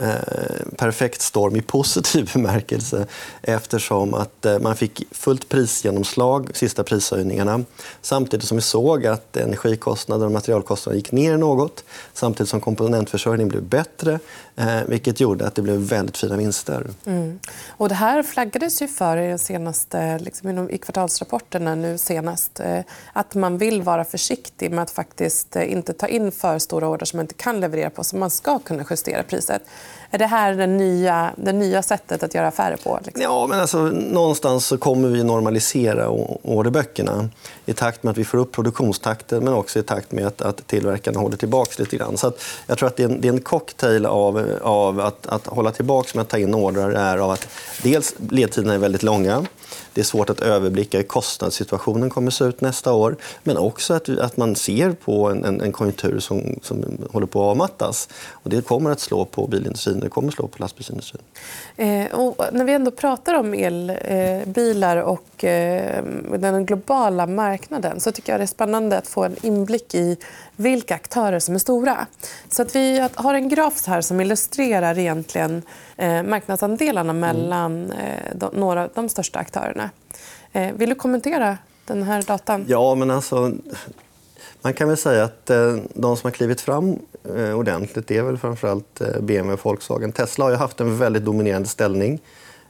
Eh, 0.00 0.66
perfekt 0.76 1.22
storm 1.22 1.56
i 1.56 1.62
positiv 1.62 2.30
bemärkelse 2.34 3.06
eftersom 3.42 4.14
att 4.14 4.44
eh, 4.44 4.58
man 4.58 4.76
fick 4.76 5.02
fullt 5.10 5.48
prisgenomslag, 5.48 6.50
sista 6.54 6.84
prishöjningarna 6.84 7.64
samtidigt 8.02 8.46
som 8.46 8.56
vi 8.56 8.62
såg 8.62 9.06
att 9.06 9.36
energikostnader 9.36 10.26
och 10.26 10.32
materialkostnader 10.32 10.96
gick 10.96 11.12
ner 11.12 11.36
något 11.36 11.84
samtidigt 12.12 12.50
som 12.50 12.60
komponentförsörjningen 12.60 13.48
blev 13.48 13.62
bättre 13.62 14.18
eh, 14.56 14.80
vilket 14.86 15.20
gjorde 15.20 15.46
att 15.46 15.54
det 15.54 15.62
blev 15.62 15.76
väldigt 15.76 16.16
fina 16.16 16.36
vinster. 16.36 16.86
Mm. 17.04 17.38
Och 17.68 17.88
det 17.88 17.94
här 17.94 18.22
flaggades 18.22 18.82
ju 18.82 18.88
för 18.88 19.16
i, 19.16 19.38
senaste, 19.38 20.18
liksom 20.18 20.70
i 20.70 20.78
kvartalsrapporterna 20.78 21.74
nu 21.74 21.98
senast 21.98 22.60
att 23.12 23.34
man 23.34 23.58
vill 23.58 23.82
vara 23.82 24.04
försiktig 24.04 24.70
med 24.70 24.82
att 24.82 24.90
faktiskt 24.90 25.56
inte 25.56 25.92
ta 25.92 26.06
in 26.06 26.32
för 26.32 26.58
stora 26.58 26.88
order 26.88 27.06
som 27.06 27.16
man 27.16 27.24
inte 27.24 27.34
kan 27.34 27.60
leverera 27.60 27.90
på 27.90 28.04
så 28.04 28.16
man 28.16 28.30
ska 28.30 28.58
kunna 28.58 28.84
justera 28.90 29.22
priset. 29.22 29.62
Är 30.10 30.18
det 30.18 30.26
här 30.26 30.54
det 30.54 30.66
nya, 30.66 31.30
det 31.36 31.52
nya 31.52 31.82
sättet 31.82 32.22
att 32.22 32.34
göra 32.34 32.48
affärer 32.48 32.76
på? 32.76 33.00
Liksom? 33.04 33.22
Ja, 33.22 33.46
men 33.46 33.60
alltså, 33.60 33.78
någonstans 33.92 34.66
så 34.66 34.78
kommer 34.78 35.08
vi 35.08 35.24
normalisera 35.24 36.08
orderböckerna 36.42 37.28
i 37.66 37.72
takt 37.72 38.02
med 38.02 38.10
att 38.10 38.18
vi 38.18 38.24
får 38.24 38.38
upp 38.38 38.52
produktionstakten 38.52 39.44
men 39.44 39.54
också 39.54 39.78
i 39.78 39.82
takt 39.82 40.12
med 40.12 40.26
att, 40.26 40.42
att 40.42 40.66
tillverkarna 40.66 41.20
håller 41.20 41.36
tillbaka 41.36 41.74
lite 41.78 41.96
grann. 41.96 42.16
Så 42.16 42.26
att 42.26 42.40
jag 42.66 42.78
tror 42.78 42.86
att 42.86 42.96
det 42.96 43.02
är 43.02 43.08
en, 43.08 43.20
det 43.20 43.28
är 43.28 43.32
en 43.32 43.40
cocktail 43.40 44.06
av, 44.06 44.58
av 44.62 45.00
att, 45.00 45.26
att 45.26 45.46
hålla 45.46 45.70
tillbaka 45.70 46.10
med 46.14 46.22
att 46.22 46.28
ta 46.28 46.38
in 46.38 46.54
order 46.54 46.90
är 46.90 47.18
av 47.18 47.30
att 47.30 47.48
dels 47.82 48.14
ledtiderna 48.30 48.74
är 48.74 48.78
väldigt 48.78 49.02
långa. 49.02 49.46
Det 49.98 50.02
är 50.02 50.04
svårt 50.04 50.30
att 50.30 50.40
överblicka 50.40 50.96
hur 50.96 51.04
kostnadssituationen 51.04 52.10
kommer 52.10 52.28
att 52.28 52.34
se 52.34 52.44
ut 52.44 52.60
nästa 52.60 52.92
år. 52.92 53.16
Men 53.42 53.56
också 53.56 53.94
att, 53.94 54.08
att 54.08 54.36
man 54.36 54.56
ser 54.56 54.92
på 54.92 55.28
en, 55.28 55.44
en, 55.44 55.60
en 55.60 55.72
konjunktur 55.72 56.18
som, 56.18 56.58
som 56.62 56.98
håller 57.10 57.26
på 57.26 57.40
att 57.40 57.50
avmattas. 57.50 58.08
Och 58.30 58.50
det 58.50 58.66
kommer 58.66 58.90
att 58.90 59.00
slå 59.00 59.24
på 59.24 59.46
bilindustrin 59.46 60.00
det 60.00 60.08
kommer 60.08 60.28
att 60.28 60.34
slå 60.34 60.46
på 60.46 60.56
lastbilsindustrin. 60.58 61.22
Eh, 61.76 62.14
och 62.14 62.44
när 62.52 62.64
vi 62.64 62.72
ändå 62.72 62.90
pratar 62.90 63.34
om 63.34 63.54
elbilar 63.54 64.96
eh, 64.96 65.02
och 65.02 65.44
eh, 65.44 66.04
den 66.38 66.66
globala 66.66 67.26
marknaden 67.26 68.00
så 68.00 68.12
tycker 68.12 68.32
jag 68.32 68.40
det 68.40 68.44
är 68.44 68.46
spännande 68.46 68.98
att 68.98 69.06
få 69.06 69.24
en 69.24 69.36
inblick 69.42 69.94
i 69.94 70.16
vilka 70.58 70.94
aktörer 70.94 71.38
som 71.38 71.54
är 71.54 71.58
stora. 71.58 72.06
Så 72.48 72.62
att 72.62 72.76
vi 72.76 73.08
har 73.14 73.34
en 73.34 73.48
graf 73.48 73.86
här 73.86 74.00
som 74.00 74.20
illustrerar 74.20 74.98
egentligen 74.98 75.62
eh, 75.96 76.22
marknadsandelarna 76.22 77.10
mm. 77.10 77.20
mellan 77.20 77.90
eh, 77.90 78.34
de, 78.34 78.54
några 78.54 78.84
av 78.84 78.90
de 78.94 79.08
största 79.08 79.38
aktörerna. 79.38 79.90
Eh, 80.52 80.72
vill 80.72 80.88
du 80.88 80.94
kommentera 80.94 81.58
den 81.86 82.02
här 82.02 82.22
datan? 82.22 82.64
Ja, 82.68 82.94
men 82.94 83.10
alltså... 83.10 83.52
Man 84.62 84.74
kan 84.74 84.88
väl 84.88 84.96
säga 84.96 85.24
att 85.24 85.46
de 85.94 86.16
som 86.16 86.20
har 86.22 86.30
klivit 86.30 86.60
fram 86.60 86.98
ordentligt 87.54 88.10
är 88.10 88.22
väl 88.22 88.38
framförallt 88.38 89.02
BMW 89.20 89.52
och 89.52 89.64
Volkswagen. 89.64 90.12
Tesla 90.12 90.44
har 90.44 90.52
haft 90.52 90.80
en 90.80 90.98
väldigt 90.98 91.24
dominerande 91.24 91.68
ställning. 91.68 92.20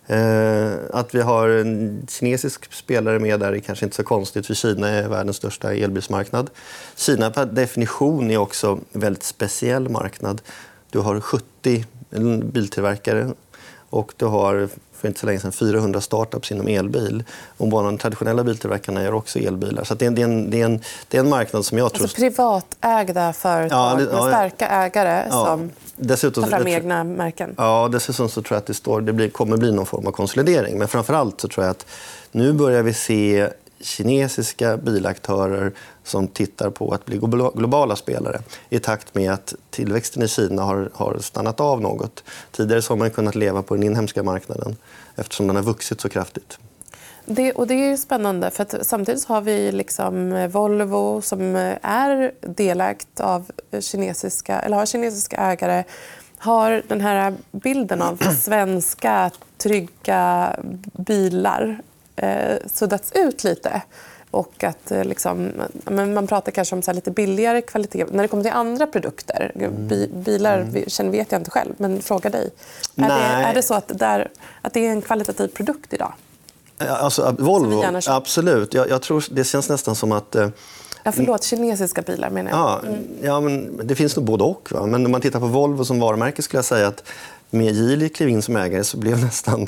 Eh, 0.08 0.72
att 0.90 1.14
vi 1.14 1.20
har 1.20 1.48
en 1.48 2.02
kinesisk 2.08 2.72
spelare 2.72 3.18
med 3.18 3.40
där 3.40 3.52
är 3.52 3.58
kanske 3.58 3.84
inte 3.84 3.96
så 3.96 4.02
konstigt 4.02 4.46
för 4.46 4.54
Kina 4.54 4.88
är 4.88 5.08
världens 5.08 5.36
största 5.36 5.74
elbilsmarknad. 5.74 6.50
Kina 6.96 7.30
per 7.30 7.46
definition 7.46 8.30
är 8.30 8.36
också 8.36 8.78
en 8.92 9.00
väldigt 9.00 9.22
speciell 9.22 9.88
marknad. 9.88 10.42
Du 10.90 10.98
har 10.98 11.20
70 11.20 11.84
biltillverkare 12.42 13.28
och 13.90 14.12
du 14.16 14.24
har 14.24 14.68
för 15.00 15.08
inte 15.08 15.20
så 15.20 15.26
länge 15.26 15.40
sedan 15.40 15.52
400 15.52 16.00
startups 16.00 16.52
inom 16.52 16.68
elbil. 16.68 17.24
Och 17.56 17.68
bara 17.68 17.84
de 17.84 17.98
traditionella 17.98 18.44
biltillverkarna 18.44 19.02
gör 19.02 19.14
också 19.14 19.38
elbilar. 19.38 19.84
Så 19.84 19.94
det, 19.94 20.04
är 20.06 20.20
en, 20.20 20.50
det, 20.50 20.60
är 20.60 20.64
en, 20.64 20.80
det 21.08 21.16
är 21.16 21.20
en 21.20 21.28
marknad 21.28 21.64
som 21.64 21.78
jag 21.78 21.92
tror... 21.92 22.02
Alltså 22.02 22.16
privatägda 22.16 23.32
företag 23.32 23.78
ja, 23.78 24.04
det, 24.04 24.10
ja, 24.12 24.24
med 24.24 24.34
starka 24.34 24.68
ägare 24.68 25.26
ja, 25.30 25.44
som 25.46 25.70
dessutom, 25.96 26.44
tar 26.44 26.50
fram 26.50 26.66
egna 26.66 27.04
märken. 27.04 27.54
Ja, 27.56 27.88
dessutom 27.92 28.28
så 28.28 28.42
tror 28.42 28.56
jag 28.56 28.58
att 28.58 28.66
det, 28.66 28.74
står, 28.74 29.00
det 29.00 29.12
blir, 29.12 29.28
kommer 29.28 29.56
bli 29.56 29.72
någon 29.72 29.86
form 29.86 30.06
av 30.06 30.12
konsolidering. 30.12 30.78
Men 30.78 30.88
framför 30.88 31.14
allt 31.14 31.40
så 31.40 31.48
tror 31.48 31.64
jag 31.64 31.70
att 31.70 31.86
nu 32.32 32.52
börjar 32.52 32.82
vi 32.82 32.94
se 32.94 33.48
kinesiska 33.80 34.76
bilaktörer 34.76 35.72
som 36.04 36.28
tittar 36.28 36.70
på 36.70 36.90
att 36.90 37.06
bli 37.06 37.18
globala 37.54 37.96
spelare 37.96 38.40
i 38.70 38.78
takt 38.78 39.14
med 39.14 39.32
att 39.32 39.54
tillväxten 39.70 40.22
i 40.22 40.28
Kina 40.28 40.62
har, 40.62 40.90
har 40.94 41.18
stannat 41.18 41.60
av 41.60 41.80
något. 41.80 42.24
Tidigare 42.52 42.82
har 42.88 42.96
man 42.96 43.10
kunnat 43.10 43.34
leva 43.34 43.62
på 43.62 43.74
den 43.74 43.84
inhemska 43.84 44.22
marknaden 44.22 44.76
eftersom 45.16 45.46
den 45.46 45.56
har 45.56 45.62
vuxit 45.62 46.00
så 46.00 46.08
kraftigt. 46.08 46.58
Det, 47.24 47.52
och 47.52 47.66
det 47.66 47.74
är 47.74 47.96
spännande. 47.96 48.50
för 48.50 48.66
Samtidigt 48.82 49.24
har 49.24 49.40
vi 49.40 49.72
liksom 49.72 50.48
Volvo 50.52 51.22
som 51.22 51.56
är 51.82 52.32
delägt 52.40 53.20
av 53.20 53.50
kinesiska, 53.80 54.60
eller 54.60 54.76
har 54.76 54.86
kinesiska 54.86 55.36
ägare 55.36 55.84
har 56.38 56.82
den 56.88 57.00
här 57.00 57.34
bilden 57.50 58.02
av 58.02 58.16
svenska 58.40 59.30
trygga 59.56 60.56
bilar 60.92 61.80
eh, 62.18 62.56
suddats 62.66 63.12
ut 63.12 63.44
lite. 63.44 63.82
Och 64.30 64.64
att, 64.64 64.90
eh, 64.90 65.04
liksom, 65.04 65.52
men 65.84 66.14
man 66.14 66.26
pratar 66.26 66.52
kanske 66.52 66.74
om 66.74 66.82
så 66.82 66.92
lite 66.92 67.10
billigare 67.10 67.60
kvalitet. 67.60 68.04
När 68.10 68.22
det 68.22 68.28
kommer 68.28 68.42
till 68.42 68.52
andra 68.52 68.86
produkter, 68.86 69.52
bi, 69.70 70.10
bilar 70.12 70.58
mm. 70.58 71.10
vet 71.10 71.32
jag 71.32 71.40
inte 71.40 71.50
själv, 71.50 71.74
men 71.76 72.02
fråga 72.02 72.30
dig. 72.30 72.50
Är 72.96 73.08
det, 73.08 73.14
är 73.48 73.54
det 73.54 73.62
så 73.62 73.74
att, 73.74 73.98
där, 73.98 74.30
att 74.62 74.72
det 74.72 74.86
är 74.86 74.90
en 74.90 75.02
kvalitativ 75.02 75.48
produkt 75.48 75.92
idag? 75.92 76.12
Alltså, 76.78 77.34
Volvo, 77.38 77.84
absolut. 78.08 78.74
Jag, 78.74 78.90
jag, 78.90 79.02
tror, 79.02 79.24
det 79.30 79.44
känns 79.44 79.68
nästan 79.68 79.94
som 79.94 80.12
att... 80.12 80.34
Eh... 80.34 80.48
Ja, 81.02 81.12
förlåt, 81.12 81.44
kinesiska 81.44 82.02
bilar 82.02 82.30
menar 82.30 82.50
jag. 82.50 82.58
Ja, 82.58 82.80
mm. 82.86 83.04
ja, 83.22 83.40
men 83.40 83.80
det 83.84 83.94
finns 83.94 84.16
nog 84.16 84.24
både 84.24 84.44
och. 84.44 84.68
Va? 84.72 84.86
Men 84.86 85.06
om 85.06 85.12
man 85.12 85.20
tittar 85.20 85.40
på 85.40 85.46
Volvo 85.46 85.84
som 85.84 86.00
varumärke 86.00 86.42
skulle 86.42 86.58
jag 86.58 86.64
säga 86.64 86.88
att 86.88 87.02
med 87.50 87.74
Geely 87.74 88.08
klev 88.08 88.28
in 88.28 88.42
som 88.42 88.56
ägare 88.56 88.84
så 88.84 88.96
blev 88.96 89.20
nästan 89.24 89.66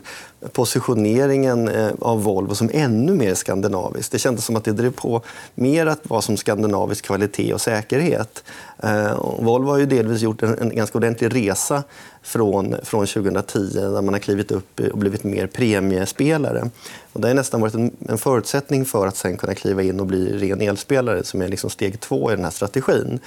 positioneringen 0.52 1.68
eh, 1.68 1.92
av 2.00 2.22
Volvo 2.22 2.54
som 2.54 2.70
ännu 2.72 3.14
mer 3.14 3.34
skandinavisk. 3.34 4.12
Det 4.12 4.18
kändes 4.18 4.44
som 4.44 4.56
att 4.56 4.64
det 4.64 4.72
drev 4.72 4.92
på 4.92 5.22
mer 5.54 5.86
att 5.86 6.00
vara 6.02 6.22
som 6.22 6.36
skandinavisk 6.36 7.04
kvalitet 7.04 7.54
och 7.54 7.60
säkerhet. 7.60 8.44
Eh, 8.78 9.20
Volvo 9.38 9.70
har 9.70 9.78
ju 9.78 9.86
delvis 9.86 10.22
gjort 10.22 10.42
en, 10.42 10.76
ganska 10.76 10.98
ordentlig 10.98 11.34
resa 11.34 11.82
från, 12.22 12.76
från 12.82 13.06
2010 13.06 13.70
där 13.74 14.02
man 14.02 14.14
har 14.14 14.18
klivit 14.18 14.50
upp 14.50 14.80
och 14.92 14.98
blivit 14.98 15.24
mer 15.24 15.46
premiespelare. 15.46 16.70
Och 17.12 17.20
det 17.20 17.28
har 17.28 17.34
nästan 17.34 17.60
varit 17.60 17.74
en, 17.74 17.90
en 18.08 18.18
förutsättning 18.18 18.84
för 18.84 19.06
att 19.06 19.16
sen 19.16 19.36
kunna 19.36 19.54
kliva 19.54 19.82
in 19.82 20.00
och 20.00 20.06
bli 20.06 20.38
ren 20.38 20.60
elspelare 20.60 21.24
som 21.24 21.42
är 21.42 21.48
liksom 21.48 21.70
steg 21.70 22.00
två 22.00 22.32
i 22.32 22.34
den 22.34 22.44
här 22.44 22.50
strategin. 22.50 23.20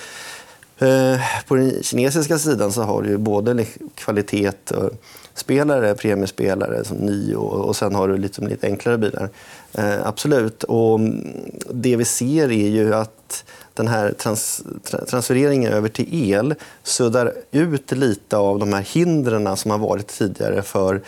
Eh, 0.77 1.19
på 1.47 1.55
den 1.55 1.83
kinesiska 1.83 2.37
sidan 2.37 2.71
så 2.71 2.81
har 2.81 3.01
du 3.01 3.17
både 3.17 3.65
kvalitet 3.95 4.71
och 4.71 4.91
spelare, 5.33 5.95
premiespelare 5.95 6.83
som 6.83 6.97
Nio 6.97 7.35
och 7.35 7.75
sen 7.75 7.95
har 7.95 8.07
du 8.07 8.17
lite, 8.17 8.41
lite 8.41 8.67
enklare 8.67 8.97
bilar. 8.97 9.29
Eh, 9.73 10.07
absolut. 10.07 10.63
Och 10.63 10.99
mm, 10.99 11.51
det 11.69 11.95
vi 11.95 12.05
ser 12.05 12.51
är 12.51 12.69
ju 12.69 12.93
att 12.93 13.45
den 13.73 13.87
här 13.87 14.11
trans, 14.11 14.63
transfereringen 15.09 15.73
över 15.73 15.89
till 15.89 16.31
el 16.31 16.55
suddar 16.83 17.33
ut 17.51 17.91
lite 17.91 18.37
av 18.37 18.59
de 18.59 18.73
här 18.73 18.81
hindren 18.81 19.57
som 19.57 19.71
har 19.71 19.77
varit 19.77 20.07
tidigare 20.07 20.61
för 20.61 21.01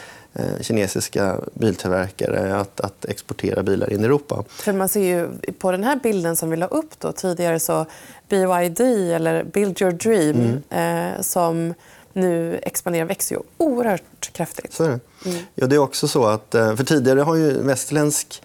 kinesiska 0.61 1.39
biltillverkare 1.53 2.55
att, 2.59 2.79
att, 2.81 3.05
exportera 3.05 3.63
bilar 3.63 3.93
in 3.93 4.01
i 4.01 4.03
Europa. 4.03 4.43
För 4.49 4.73
man 4.73 4.89
ser 4.89 5.01
ju 5.01 5.29
på 5.59 5.71
den 5.71 5.83
här 5.83 5.99
bilden 6.03 6.35
som 6.35 6.49
vi 6.49 6.57
la 6.57 6.65
upp 6.65 6.99
då, 6.99 7.11
tidigare 7.11 7.59
så 7.59 7.85
BYD, 8.29 8.81
eller 9.11 9.43
Build 9.43 9.81
your 9.81 9.91
dream, 9.91 10.61
mm. 10.71 11.15
eh, 11.15 11.21
som 11.21 11.73
nu 12.13 12.59
expanderar, 12.63 13.05
växer 13.05 13.35
ju 13.35 13.41
oerhört 13.57 14.33
kraftigt. 14.33 14.73
Så 14.73 14.83
är 14.83 14.89
det. 14.89 15.29
Mm. 15.29 15.43
Ja, 15.55 15.67
det 15.67 15.75
är 15.75 15.79
också 15.79 16.07
så 16.07 16.25
att, 16.25 16.55
eh, 16.55 16.75
för 16.75 16.83
tidigare 16.83 17.19
har 17.19 17.35
ju 17.35 17.61
västerländsk 17.61 18.43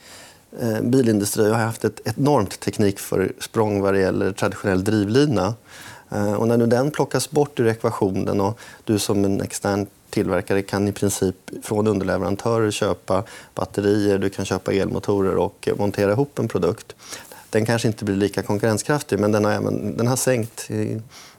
eh, 0.60 0.80
bilindustri 0.80 1.50
har 1.50 1.58
haft 1.58 1.84
ett 1.84 2.00
enormt 2.04 2.60
teknikförsprång 2.60 3.80
vad 3.80 3.94
det 3.94 4.00
gäller 4.00 4.32
traditionell 4.32 4.84
drivlina. 4.84 5.54
Eh, 6.10 6.32
och 6.32 6.48
när 6.48 6.56
nu 6.56 6.66
den 6.66 6.90
plockas 6.90 7.30
bort 7.30 7.60
ur 7.60 7.66
ekvationen 7.66 8.40
och 8.40 8.58
du 8.84 8.98
som 8.98 9.24
en 9.24 9.40
extern 9.40 9.86
tillverkare 10.10 10.62
kan 10.62 10.88
i 10.88 10.92
princip 10.92 11.36
från 11.62 11.86
underleverantörer 11.86 12.70
köpa 12.70 13.24
batterier, 13.54 14.18
du 14.18 14.30
kan 14.30 14.44
köpa 14.44 14.72
elmotorer 14.72 15.36
och 15.36 15.68
montera 15.76 16.12
ihop 16.12 16.38
en 16.38 16.48
produkt. 16.48 16.94
Den 17.50 17.66
kanske 17.66 17.88
inte 17.88 18.04
blir 18.04 18.16
lika 18.16 18.42
konkurrenskraftig 18.42 19.18
men 19.18 19.32
den 19.32 19.44
har, 19.44 19.52
även, 19.52 19.96
den 19.96 20.06
har 20.06 20.16
sänkt 20.16 20.68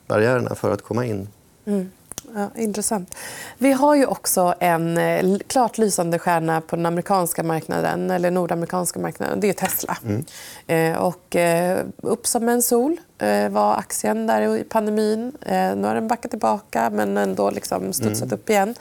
barriärerna 0.07 0.55
för 0.55 0.73
att 0.73 0.81
komma 0.81 1.05
in. 1.05 1.27
Mm. 1.65 1.91
Ja, 2.35 2.49
intressant. 2.55 3.15
Vi 3.57 3.71
har 3.71 3.95
ju 3.95 4.05
också 4.05 4.55
en 4.59 4.97
eh, 4.97 5.37
klart 5.47 5.77
lysande 5.77 6.19
stjärna 6.19 6.61
på 6.61 6.75
den 6.75 6.85
amerikanska 6.85 7.43
marknaden, 7.43 8.11
eller 8.11 8.31
nordamerikanska 8.31 8.99
marknaden. 8.99 9.39
Det 9.39 9.49
är 9.49 9.53
Tesla. 9.53 9.97
Mm. 10.03 10.25
Eh, 10.67 11.01
och, 11.01 11.35
eh, 11.35 11.85
upp 12.01 12.27
som 12.27 12.49
en 12.49 12.61
sol 12.61 12.97
eh, 13.17 13.49
var 13.49 13.75
aktien 13.75 14.27
där 14.27 14.57
i 14.57 14.63
pandemin. 14.63 15.31
Nu 15.49 15.83
har 15.83 15.95
den 15.95 16.07
backat 16.07 16.31
tillbaka, 16.31 16.89
men 16.89 17.17
ändå 17.17 17.51
liksom 17.51 17.93
studsat 17.93 18.23
mm. 18.23 18.33
upp 18.33 18.49
igen. 18.49 18.75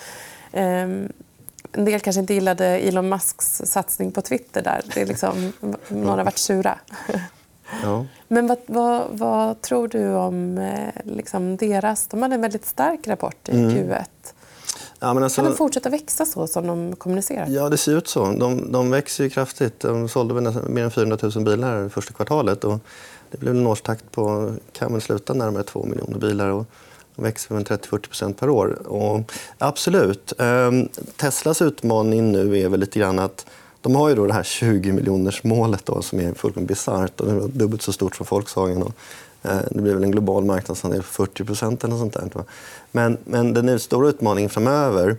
En 1.73 1.85
del 1.85 2.01
kanske 2.01 2.21
inte 2.21 2.35
gillade 2.35 2.67
Elon 2.67 3.09
Musks 3.09 3.63
satsning 3.65 4.13
på 4.13 4.23
Twitter. 4.23 4.63
där. 4.63 4.83
Det 4.95 5.01
är 5.01 5.07
liksom, 5.07 5.53
några 5.89 6.17
har 6.17 6.25
varit 6.25 6.39
sura. 6.39 6.79
Ja. 7.83 8.07
Men 8.29 8.47
vad, 8.47 8.59
vad, 8.67 9.05
vad, 9.11 9.63
tror 9.63 9.89
du 9.89 10.15
om 10.15 10.59
eh, 10.59 10.89
liksom 11.05 11.57
deras... 11.57 12.07
De 12.07 12.23
hade 12.23 12.35
en 12.35 12.41
väldigt 12.41 12.67
stark 12.67 13.09
rapport 13.09 13.49
i 13.49 13.53
mm. 13.53 13.71
Q1. 13.71 14.05
Ja, 14.99 15.15
men 15.15 15.23
alltså, 15.23 15.43
kan 15.43 15.51
de 15.51 15.57
fortsätta 15.57 15.89
växa 15.91 16.27
så 16.27 16.47
som 16.47 16.67
de 16.67 16.97
kommunicerar? 16.97 17.47
Ja, 17.49 17.69
det 17.69 17.77
ser 17.77 17.97
ut 17.97 18.09
så. 18.09 18.33
De, 18.33 18.73
de 18.73 18.91
växer 18.91 19.29
kraftigt. 19.29 19.81
De 19.81 20.09
sålde 20.09 20.35
väl 20.35 20.43
nästan 20.43 20.75
mer 20.75 20.85
än 20.85 20.91
400 20.91 21.19
000 21.23 21.45
bilar 21.45 21.89
första 21.89 22.13
kvartalet. 22.13 22.65
Och 22.65 22.81
det 23.31 23.39
blev 23.39 23.57
en 23.57 23.67
årstakt 23.67 24.13
på 24.13 24.55
kan 24.73 24.93
väl 24.93 25.03
sluta 25.03 25.35
närmare 25.35 25.63
2 25.63 25.85
miljoner 25.85 26.19
bilar. 26.19 26.49
Och 26.49 26.67
växer 27.17 27.55
med 27.55 27.67
30-40% 27.67 28.35
per 28.35 28.49
år. 28.51 28.87
Och 28.87 29.33
absolut. 29.59 30.33
Ehm, 30.39 30.89
Teslas 31.17 31.63
utmaning 31.63 32.33
nu 32.33 32.59
är 32.59 32.69
väl 32.69 32.81
lite 32.81 32.99
grann 32.99 33.19
att 33.19 33.47
de 33.81 33.95
har 33.95 34.09
ju 34.09 34.15
då 34.15 34.27
det 34.27 34.33
här 34.33 34.43
20 34.43 34.93
miljoners 34.93 35.45
målet 35.45 35.87
då, 35.87 36.03
som 36.03 36.21
är 36.21 36.33
fullkomligt 36.33 36.69
bisarrt. 36.69 37.17
Det 37.17 37.31
är 37.31 37.49
dubbelt 37.49 37.83
så 37.83 37.93
stort 37.93 38.17
som 38.17 38.27
Volkswagen. 38.31 38.83
Och, 38.83 38.93
eh, 39.43 39.61
det 39.71 39.83
blir 39.83 39.95
väl 39.95 40.05
en 40.05 40.11
global 40.11 40.45
marknadsandel 40.45 41.03
på 41.03 41.09
40 41.09 41.45
procent. 41.45 41.81
sånt 41.81 42.13
där. 42.13 42.31
Men, 42.93 43.19
men 43.25 43.55
den 43.55 43.81
stora 43.81 44.09
utmaningen 44.09 44.51
framöver 44.51 45.17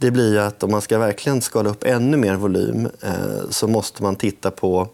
det 0.00 0.10
blir 0.10 0.38
att 0.38 0.62
om 0.62 0.70
man 0.70 0.80
ska 0.80 0.98
verkligen 0.98 1.42
skala 1.42 1.70
upp 1.70 1.84
ännu 1.84 2.16
mer 2.16 2.34
volym 2.34 2.88
eh, 3.00 3.50
så 3.50 3.68
måste 3.68 4.02
man 4.02 4.16
titta 4.16 4.50
på 4.50 4.88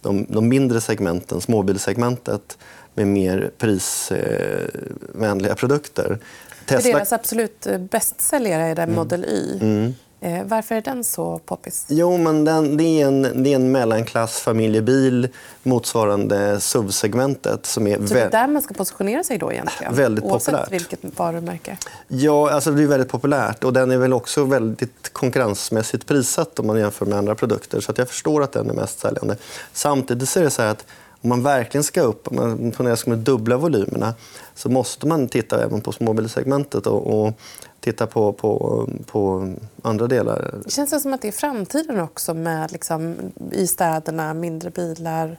de, 0.00 0.26
de 0.28 0.48
mindre 0.48 0.80
segmenten, 0.80 1.40
småbilsegmentet 1.40 2.58
med 2.98 3.06
mer 3.06 3.50
prisvänliga 3.58 5.54
produkter. 5.54 6.18
Tesla... 6.66 6.92
Deras 6.92 7.12
absolut 7.12 7.66
bästsäljare 7.90 8.62
är 8.62 8.74
den 8.74 8.94
Model 8.94 9.24
Y. 9.24 9.58
Mm. 9.60 9.94
Eh, 10.20 10.44
varför 10.44 10.74
är 10.74 10.80
den 10.80 11.04
så 11.04 11.38
poppis? 11.38 11.86
Jo, 11.88 12.16
men 12.16 12.44
den, 12.44 12.76
det, 12.76 12.84
är 12.84 13.06
en, 13.06 13.42
det 13.42 13.52
är 13.52 13.54
en 13.54 13.72
mellanklass 13.72 14.40
familjebil 14.40 15.28
motsvarande 15.62 16.60
SUV-segmentet. 16.60 17.66
Som 17.66 17.86
är 17.86 17.96
så 18.06 18.14
det 18.14 18.20
är 18.20 18.30
där 18.30 18.46
man 18.46 18.62
ska 18.62 18.74
positionera 18.74 19.24
sig 19.24 19.38
då 19.38 19.52
egentligen? 19.52 19.94
Väldigt 19.94 20.24
Oavsett 20.24 20.54
populärt. 20.54 20.72
vilket 20.72 21.18
varumärke? 21.18 21.78
Ja, 22.08 22.50
alltså 22.50 22.70
det 22.70 22.82
är 22.82 22.86
väldigt 22.86 23.08
populärt. 23.08 23.64
och 23.64 23.72
Den 23.72 23.90
är 23.90 23.96
väl 23.96 24.12
också 24.12 24.44
väldigt 24.44 25.12
konkurrensmässigt 25.12 26.06
prissatt 26.06 26.58
om 26.58 26.66
man 26.66 26.78
jämför 26.78 27.06
med 27.06 27.18
andra 27.18 27.34
produkter. 27.34 27.80
Så 27.80 27.90
att 27.90 27.98
jag 27.98 28.08
förstår 28.08 28.42
att 28.42 28.52
den 28.52 28.70
är 28.70 28.74
mest 28.74 28.98
säljande. 29.00 29.36
Samtidigt 29.72 30.36
är 30.36 30.42
det 30.42 30.50
så 30.50 30.62
att 30.62 30.86
om 31.20 31.28
man 31.28 31.42
verkligen 31.42 31.84
ska 31.84 32.00
upp, 32.00 32.28
om 32.28 32.36
man 32.36 32.72
planerar 32.72 33.12
att 33.12 33.24
dubbla 33.24 33.56
volymerna 33.56 34.14
så 34.54 34.68
måste 34.68 35.06
man 35.06 35.28
titta 35.28 35.64
även 35.64 35.80
på 35.80 35.92
småbilsegmentet 35.92 36.86
och, 36.86 37.24
och 37.26 37.34
titta 37.80 38.06
på, 38.06 38.32
på, 38.32 38.88
på 39.06 39.52
andra 39.82 40.06
delar. 40.06 40.54
Det 40.64 40.70
känns 40.70 41.02
som 41.02 41.14
att 41.14 41.22
det 41.22 41.28
är 41.28 41.32
framtiden 41.32 42.00
också 42.00 42.34
med 42.34 42.72
liksom, 42.72 43.16
i 43.52 43.66
städerna, 43.66 44.34
mindre 44.34 44.70
bilar. 44.70 45.38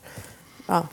Ja, 0.68 0.88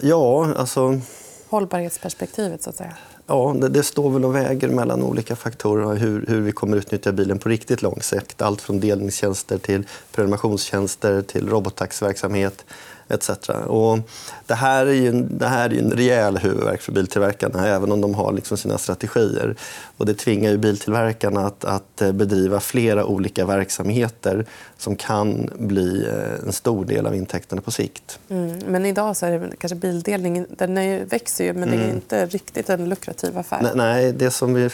ja 0.00 0.54
alltså... 0.56 1.00
Hållbarhetsperspektivet, 1.48 2.62
så 2.62 2.70
att 2.70 2.76
säga. 2.76 2.96
Ja, 3.26 3.56
det, 3.60 3.68
det, 3.68 3.82
står 3.82 4.10
väl 4.10 4.24
och 4.24 4.34
väger 4.34 4.68
mellan 4.68 5.02
olika 5.02 5.36
faktorer 5.36 5.96
hur, 5.96 6.26
hur 6.28 6.40
vi 6.40 6.52
kommer 6.52 6.76
utnyttja 6.76 7.12
bilen 7.12 7.38
på 7.38 7.48
riktigt 7.48 7.82
lång 7.82 8.02
sikt. 8.02 8.42
Allt 8.42 8.60
från 8.60 8.80
delningstjänster 8.80 9.58
till 9.58 9.86
prenumerationstjänster 10.12 11.22
till 11.22 11.48
robottaxiverksamhet 11.48 12.64
etc. 13.08 13.48
Och 13.66 13.98
det, 14.46 14.54
här 14.54 14.86
är 14.86 14.92
ju, 14.92 15.12
det 15.12 15.46
här 15.46 15.72
är 15.72 15.78
en 15.78 15.90
rejäl 15.90 16.38
huvudvärk 16.38 16.80
för 16.80 16.92
biltillverkarna 16.92 17.66
även 17.66 17.92
om 17.92 18.00
de 18.00 18.14
har 18.14 18.32
liksom 18.32 18.56
sina 18.56 18.78
strategier. 18.78 19.56
Och 19.96 20.06
det 20.06 20.14
tvingar 20.14 20.50
ju 20.50 20.58
biltillverkarna 20.58 21.46
att, 21.46 21.64
att 21.64 22.02
eh, 22.02 22.12
bedriva 22.12 22.60
flera 22.60 23.04
olika 23.04 23.46
verksamheter 23.46 24.46
som 24.78 24.96
kan 24.96 25.50
bli 25.58 26.06
eh, 26.06 26.46
en 26.46 26.52
stor 26.52 26.84
del 26.84 27.06
av 27.06 27.14
intäkterna 27.14 27.62
på 27.62 27.70
sikt. 27.70 28.18
Mm. 28.28 28.58
Men 28.66 28.86
idag 28.86 29.16
så 29.16 29.26
är 29.26 29.38
det 29.38 29.56
kanske 29.58 29.76
bildelning 29.76 30.46
den 30.50 30.78
är, 30.78 31.04
växer 31.04 31.44
ju, 31.44 31.52
men 31.52 31.70
det 31.70 31.76
är 31.76 31.84
mm. 31.84 31.96
inte 31.96 32.26
riktigt 32.26 32.70
en 32.70 32.88
lukrativ 32.88 33.38
affär. 33.38 33.70
Nej, 33.74 34.12
det 34.12 34.30
som 34.30 34.54
vi 34.54 34.70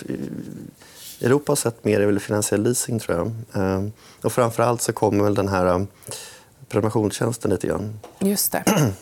Europa 1.22 1.50
har 1.50 1.56
sett 1.56 1.84
mer 1.84 2.00
är 2.00 2.06
väl 2.06 2.20
finansiell 2.20 2.62
leasing, 2.62 2.98
tror 2.98 3.18
jag. 3.18 3.32
Ehm, 3.62 3.92
och 4.22 4.32
framför 4.32 4.62
allt 4.62 4.82
så 4.82 4.92
kommer 4.92 5.24
väl 5.24 5.34
den 5.34 5.48
här 5.48 5.86
prenumerationstjänsten 6.72 7.50
lite 7.50 7.66
grann. 7.66 8.00
Just 8.18 8.52
det. 8.52 8.64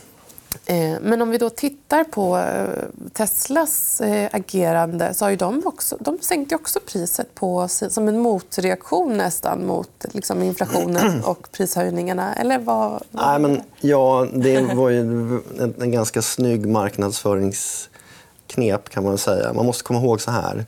Eh, 0.67 0.97
men 1.01 1.23
om 1.23 1.31
vi 1.31 1.39
då 1.39 1.51
tittar 1.51 2.05
på 2.05 2.39
eh, 2.39 2.69
Teslas 3.13 4.01
eh, 4.01 4.29
agerande 4.33 5.15
så 5.15 5.25
har 5.25 5.37
de, 5.37 5.63
också, 5.65 5.97
de 6.01 6.19
sänkte 6.21 6.55
också 6.55 6.81
priset 6.81 7.35
på, 7.35 7.69
som 7.69 8.09
en 8.09 8.19
motreaktion 8.19 9.17
nästan 9.17 9.67
mot 9.67 10.07
liksom, 10.13 10.43
inflationen 10.43 11.21
och 11.25 11.49
prishöjningarna. 11.53 12.35
Eller 12.35 12.59
vad, 12.59 13.03
Nej, 13.11 13.39
men, 13.39 13.63
ja, 13.81 14.27
det 14.35 14.61
var 14.61 14.89
ju 14.89 15.01
en, 15.01 15.43
en 15.81 15.91
ganska 15.91 16.23
snygg 16.23 16.69
marknadsföringsknep 16.69 18.89
kan 18.89 19.05
man 19.05 19.19
säga. 19.19 19.53
Man 19.53 19.67
måste 19.67 19.85
komma 19.85 20.01
ihåg 20.01 20.21
så 20.21 20.31
här. 20.31 20.67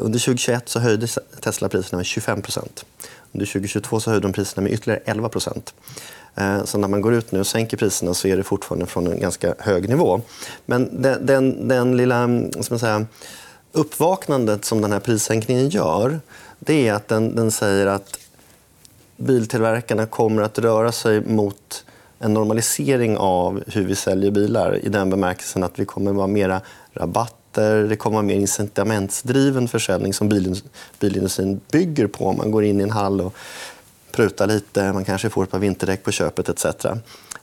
under 0.00 0.18
2021 0.18 0.68
så 0.68 0.78
höjdes 0.78 1.18
Tesla 1.40 1.68
priserna 1.68 1.96
med 1.96 2.06
25 2.06 2.42
under 3.32 3.46
2022 3.46 4.00
så 4.00 4.10
höjde 4.10 4.26
de 4.26 4.32
priserna 4.32 4.62
med 4.62 4.72
ytterligare 4.72 5.00
11 5.04 5.28
procent. 5.28 5.74
Eh, 6.34 6.64
så 6.64 6.78
när 6.78 6.88
man 6.88 7.00
går 7.00 7.14
ut 7.14 7.32
nu 7.32 7.40
och 7.40 7.46
sänker 7.46 7.76
priserna 7.76 8.14
så 8.14 8.28
är 8.28 8.36
det 8.36 8.42
fortfarande 8.42 8.86
från 8.86 9.06
en 9.06 9.20
ganska 9.20 9.54
hög 9.58 9.88
nivå. 9.88 10.20
Men 10.66 11.02
den, 11.02 11.26
den, 11.26 11.68
den 11.68 11.96
lilla 11.96 12.28
ska 12.50 12.74
man 12.74 12.78
säga, 12.78 13.06
uppvaknandet 13.72 14.64
som 14.64 14.80
den 14.80 14.92
här 14.92 15.00
prissänkningen 15.00 15.68
gör 15.68 16.20
det 16.58 16.88
är 16.88 16.92
att 16.92 17.08
den, 17.08 17.36
den 17.36 17.50
säger 17.50 17.86
att 17.86 18.18
biltillverkarna 19.16 20.06
kommer 20.06 20.42
att 20.42 20.58
röra 20.58 20.92
sig 20.92 21.20
mot 21.20 21.84
en 22.18 22.34
normalisering 22.34 23.16
av 23.16 23.62
hur 23.66 23.84
vi 23.84 23.94
säljer 23.94 24.30
bilar 24.30 24.84
i 24.84 24.88
den 24.88 25.10
bemärkelsen 25.10 25.62
att 25.62 25.78
vi 25.78 25.84
kommer 25.84 26.10
att 26.10 26.16
vara 26.16 26.26
mera 26.26 26.60
rabatter, 27.58 27.88
det 27.88 27.96
kommer 27.96 28.22
mer 28.22 28.34
incitamentsdriven 28.34 29.68
försäljning 29.68 30.14
som 30.14 30.28
bilindustrin 30.98 31.60
bygger 31.70 32.06
på. 32.06 32.32
Man 32.32 32.50
går 32.50 32.64
in 32.64 32.80
i 32.80 32.82
en 32.82 32.90
hall 32.90 33.20
och 33.20 33.34
prutar 34.12 34.46
lite, 34.46 34.92
man 34.92 35.04
kanske 35.04 35.30
får 35.30 35.44
ett 35.44 35.50
par 35.50 35.58
vinterdäck 35.58 36.02
på 36.02 36.10
köpet 36.10 36.48
etc. 36.48 36.86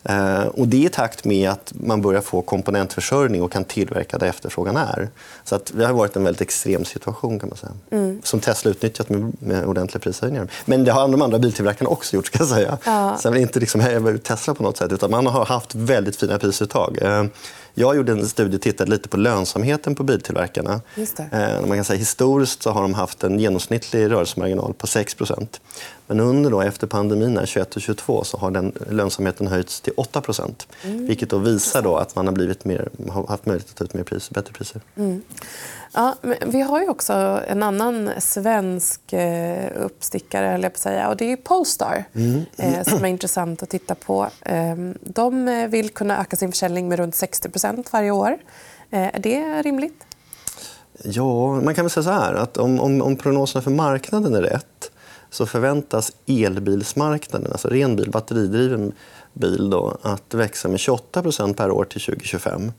Eh, 0.03 0.45
och 0.45 0.67
det 0.67 0.77
är 0.77 0.85
i 0.85 0.89
takt 0.89 1.25
med 1.25 1.49
att 1.49 1.73
man 1.75 2.01
börjar 2.01 2.21
få 2.21 2.41
komponentförsörjning 2.41 3.41
och 3.41 3.51
kan 3.51 3.63
tillverka 3.63 4.17
där 4.17 4.27
efterfrågan 4.27 4.77
är. 4.77 5.09
Så 5.43 5.55
att 5.55 5.71
det 5.75 5.85
har 5.85 5.93
varit 5.93 6.15
en 6.15 6.23
väldigt 6.23 6.41
extrem 6.41 6.85
situation 6.85 7.39
kan 7.39 7.49
man 7.49 7.57
säga. 7.57 7.73
Mm. 7.91 8.21
Som 8.23 8.39
Tesla 8.39 8.71
utnyttjat 8.71 9.09
med, 9.09 9.33
med 9.39 9.65
ordentliga 9.65 9.99
prishöjningar. 9.99 10.47
Men 10.65 10.83
det 10.83 10.91
har 10.91 11.07
de 11.07 11.21
andra 11.21 11.39
biltillverkarna 11.39 11.89
också 11.89 12.15
gjort. 12.15 12.27
ska 12.27 12.39
jag 12.39 12.47
säga. 12.47 12.77
Ja. 12.85 13.17
Sen 13.19 13.33
vill 13.33 13.41
inte 13.41 13.59
liksom 13.59 13.81
häva 13.81 14.09
ut 14.09 14.23
Tesla 14.23 14.53
på 14.53 14.63
något 14.63 14.77
sätt 14.77 14.91
utan 14.91 15.11
man 15.11 15.27
har 15.27 15.45
haft 15.45 15.75
väldigt 15.75 16.15
fina 16.15 16.39
prisuttag. 16.39 16.97
Jag 17.77 17.95
gjorde 17.95 18.11
en 18.11 18.27
studie 18.27 18.55
och 18.55 18.61
tittade 18.61 18.91
lite 18.91 19.09
på 19.09 19.17
lönsamheten 19.17 19.95
på 19.95 20.03
biltillverkarna. 20.03 20.81
Just. 20.95 21.19
Eh, 21.19 21.65
man 21.67 21.77
kan 21.77 21.85
säga, 21.85 21.99
historiskt 21.99 22.63
så 22.63 22.71
har 22.71 22.81
de 22.81 22.93
haft 22.93 23.23
en 23.23 23.39
genomsnittlig 23.39 24.11
rörelsemarginal 24.11 24.73
på 24.73 24.87
6% 24.87 25.47
Men 26.07 26.19
under 26.19 26.51
då, 26.51 26.61
efter 26.61 26.87
pandemin, 26.87 27.33
2021 27.33 27.67
och 27.67 27.73
2022, 27.73 28.23
så 28.23 28.37
har 28.37 28.51
den 28.51 28.71
lönsamheten 28.89 29.47
höjts 29.47 29.81
till 29.81 29.93
8 29.97 30.21
mm. 30.83 31.07
Vilket 31.07 31.29
då 31.29 31.37
visar 31.37 31.81
då 31.81 31.97
att 31.97 32.15
man 32.15 32.27
har, 32.27 32.33
blivit 32.33 32.65
mer, 32.65 32.89
haft 33.27 33.45
möjlighet 33.45 33.69
att 33.69 33.75
ta 33.75 33.83
ut 33.83 33.93
mer 33.93 34.03
pris, 34.03 34.29
bättre 34.29 34.53
priser. 34.53 34.81
Mm. 34.95 35.21
Ja, 35.93 36.15
vi 36.45 36.61
har 36.61 36.81
ju 36.81 36.89
också 36.89 37.13
en 37.47 37.63
annan 37.63 38.09
svensk 38.19 39.13
eh, 39.13 39.71
uppstickare, 39.75 40.51
jag 40.51 40.61
på 40.61 40.67
att 40.67 40.77
säga. 40.77 41.09
Och 41.09 41.17
det 41.17 41.31
är 41.31 41.37
Polestar, 41.37 42.03
mm. 42.13 42.45
Eh, 42.57 42.83
som 42.83 43.05
är 43.05 43.09
intressant 43.09 43.63
att 43.63 43.69
titta 43.69 43.95
på. 43.95 44.27
Ehm, 44.41 44.97
de 45.01 45.45
vill 45.69 45.89
kunna 45.89 46.21
öka 46.21 46.35
sin 46.35 46.51
försäljning 46.51 46.87
med 46.87 46.99
runt 46.99 47.15
60% 47.15 47.87
varje 47.91 48.11
år. 48.11 48.37
Är 48.89 49.19
det 49.19 49.61
rimligt? 49.61 50.05
Ja, 51.03 51.61
man 51.61 51.75
kan 51.75 51.85
väl 51.85 51.89
säga 51.89 52.03
så 52.03 52.11
här. 52.11 52.33
Att 52.33 52.57
om, 52.57 52.79
om, 52.79 53.01
om 53.01 53.15
prognoserna 53.15 53.61
för 53.61 53.71
marknaden 53.71 54.35
är 54.35 54.41
rätt 54.41 54.91
så 55.29 55.45
förväntas 55.45 56.11
elbilsmarknaden, 56.27 57.51
alltså 57.51 57.67
ren 57.67 57.95
bil, 57.95 58.11
batteridriven 58.11 58.91
bil, 59.33 59.69
då, 59.69 59.97
att 60.01 60.33
växa 60.33 60.67
med 60.67 60.77
28% 60.77 61.53
per 61.53 61.71
år 61.71 61.85
till 61.85 62.01
2025. 62.01 62.71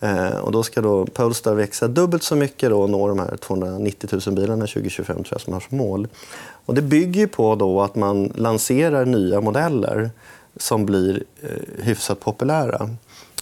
Eh, 0.00 0.36
och 0.36 0.52
då 0.52 0.62
ska 0.62 0.80
då 0.80 1.06
Polestar 1.06 1.54
växa 1.54 1.88
dubbelt 1.88 2.22
så 2.22 2.36
mycket 2.36 2.70
då 2.70 2.82
och 2.82 2.90
nå 2.90 3.08
de 3.08 3.18
här 3.18 3.36
290 3.36 4.08
000 4.26 4.36
bilarna 4.36 4.66
2025 4.66 5.16
tror 5.16 5.26
jag, 5.30 5.40
som 5.40 5.52
har 5.52 5.60
som 5.60 5.78
mål. 5.78 6.08
Och 6.66 6.74
det 6.74 6.82
bygger 6.82 7.26
på 7.26 7.54
då 7.54 7.82
att 7.82 7.94
man 7.94 8.32
lanserar 8.34 9.04
nya 9.04 9.40
modeller 9.40 10.10
som 10.56 10.86
blir 10.86 11.24
eh, 11.42 11.84
hyfsat 11.84 12.20
populära. 12.20 12.90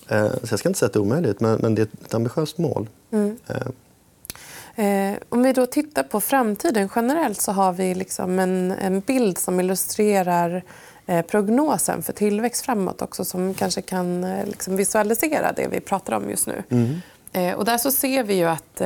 Eh, 0.08 0.28
så 0.28 0.48
jag 0.50 0.58
ska 0.58 0.68
inte 0.68 0.78
säga 0.78 0.86
att 0.86 0.92
det 0.92 0.98
är 0.98 1.02
omöjligt, 1.02 1.40
men, 1.40 1.58
men 1.62 1.74
det 1.74 1.82
är 1.82 1.88
ett 2.04 2.14
ambitiöst 2.14 2.58
mål. 2.58 2.88
Mm. 3.10 3.36
Eh. 3.46 3.66
Eh, 4.76 5.16
om 5.28 5.42
vi 5.42 5.52
då 5.52 5.66
tittar 5.66 6.02
på 6.02 6.20
framtiden 6.20 6.88
generellt 6.96 7.40
så 7.40 7.52
har 7.52 7.72
vi 7.72 7.94
liksom 7.94 8.38
en, 8.38 8.72
en 8.72 9.00
bild 9.00 9.38
som 9.38 9.60
illustrerar 9.60 10.62
prognosen 11.06 12.02
för 12.02 12.12
tillväxt 12.12 12.64
framåt 12.64 13.02
också 13.02 13.24
som 13.24 13.54
kanske 13.54 13.82
kan 13.82 14.24
eh, 14.24 14.46
liksom 14.46 14.76
visualisera 14.76 15.52
det 15.52 15.68
vi 15.68 15.80
pratar 15.80 16.16
om 16.16 16.30
just 16.30 16.46
nu. 16.46 16.62
Mm. 16.68 17.00
Eh, 17.32 17.54
och 17.54 17.64
där 17.64 17.78
så 17.78 17.90
ser 17.90 18.24
vi 18.24 18.34
ju 18.34 18.44
att 18.44 18.82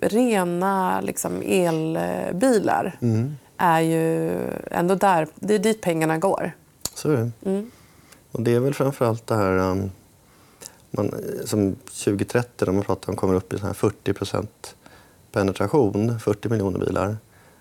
rena 0.00 1.00
liksom, 1.00 1.42
elbilar 1.44 2.98
mm. 3.00 3.36
är 3.56 3.80
ju 3.80 4.30
ändå 4.70 4.94
där, 4.94 5.28
det 5.34 5.54
är 5.54 5.58
dit 5.58 5.80
pengarna 5.80 6.18
går. 6.18 6.52
Så 6.94 7.10
är 7.10 7.16
det. 7.16 7.50
Mm. 7.50 7.70
Och 8.32 8.42
det 8.42 8.54
är 8.54 8.60
väl 8.60 8.74
framför 8.74 9.04
allt 9.04 9.26
det 9.26 9.34
här 9.34 9.58
um, 9.58 9.90
man, 10.90 11.14
som 11.44 11.74
2030 11.74 12.64
där 12.64 12.72
man 12.72 12.82
pratar 12.82 13.12
om 13.12 13.16
kommer 13.16 13.34
upp 13.34 13.52
i 13.52 13.58
så 13.58 13.66
här 13.66 13.72
40% 13.72 14.46
penetration, 15.32 16.20
40 16.20 16.48
miljoner 16.48 16.78
bilar. 16.78 17.16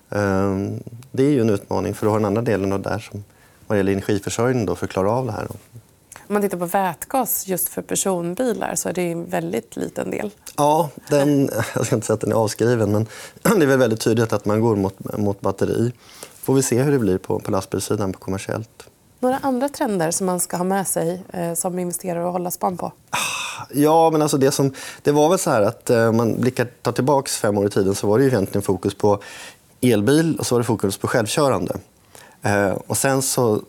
Um, 0.10 0.84
det 1.12 1.24
är 1.24 1.30
ju 1.30 1.42
en 1.42 1.50
utmaning 1.50 1.94
för 1.94 2.06
du 2.06 2.10
har 2.10 2.20
den 2.20 2.26
andra 2.26 2.42
delen 2.42 2.74
av 2.74 2.82
där 2.82 3.00
som 3.00 3.24
vad 3.70 3.78
gäller 3.78 3.92
energiförsörjning 3.92 4.66
då, 4.66 4.76
för 4.76 4.86
att 4.86 4.92
klara 4.92 5.12
av 5.12 5.26
det 5.26 5.32
här? 5.32 5.48
Om 5.50 6.34
man 6.34 6.42
tittar 6.42 6.58
på 6.58 6.66
vätgas 6.66 7.48
just 7.48 7.68
för 7.68 7.82
personbilar 7.82 8.76
så 8.76 8.90
är 8.90 8.94
det 8.94 9.12
en 9.12 9.30
väldigt 9.30 9.76
liten 9.76 10.12
del. 10.12 10.32
Ja, 10.58 10.90
den, 11.10 11.50
jag 11.76 11.86
ska 11.86 11.96
inte 11.96 12.08
säga 12.08 12.14
att 12.14 12.22
den 12.22 12.32
är 12.32 12.36
avskriven, 12.36 12.92
men 12.92 13.08
det 13.60 13.66
är 13.66 13.68
väl 13.68 13.80
väldigt 13.80 14.02
tydligt 14.02 14.34
att 14.34 14.46
man 14.46 14.62
går 14.62 14.76
mot, 14.76 15.18
mot 15.18 15.42
batteri. 15.42 15.92
får 16.42 16.54
vi 16.54 16.62
se 16.62 16.82
hur 16.82 16.92
det 16.92 17.00
blir 17.00 17.18
på, 17.18 17.40
på 17.40 17.52
lastbilssidan 17.52 18.14
på 18.14 18.20
kommersiellt. 18.20 18.90
Några 19.20 19.38
andra 19.38 19.70
trender 19.70 20.12
som 20.12 20.26
man 20.26 20.40
ska 20.40 20.58
ha 20.58 20.64
med 20.64 20.88
sig 20.88 21.24
eh, 21.34 21.54
som 21.54 21.80
investerare 21.80 22.26
och 22.26 22.32
hålla 22.32 22.52
span 22.52 22.78
på? 22.78 22.92
Ja, 23.70 24.10
men 24.10 24.22
alltså 24.22 24.38
det, 24.38 24.52
som, 24.52 24.74
det 25.02 25.12
var 25.12 25.30
väl 25.30 25.40
så 25.40 25.50
här 25.50 25.62
att 25.62 25.90
eh, 25.90 26.12
man 26.12 26.42
blickar 26.42 26.68
tar 26.82 26.92
tillbaka 26.92 27.30
fem 27.30 27.58
år 27.58 27.68
i 27.68 27.70
tiden 27.70 27.96
så 27.96 28.08
var 28.08 28.20
det 28.20 28.26
egentligen 28.26 28.62
fokus 28.62 28.96
på 28.96 29.20
elbil 29.82 30.40
och 30.40 30.46
så 30.46 30.56
var 30.56 30.60
det 30.60 30.66
fokus 30.66 30.98
på 30.98 31.08
självkörande. 31.08 31.76
Eh, 32.42 32.72
och 32.88 32.98
sen 32.98 33.22
så, 33.22 33.62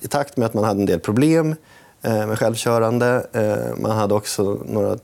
i 0.00 0.08
takt 0.08 0.36
med 0.36 0.46
att 0.46 0.54
man 0.54 0.64
hade 0.64 0.80
en 0.80 0.86
del 0.86 1.00
problem 1.00 1.54
eh, 2.02 2.26
med 2.26 2.38
självkörande, 2.38 3.26
eh, 3.32 3.82
man 3.82 3.96
hade 3.96 4.14
också 4.14 4.58
några 4.64 4.98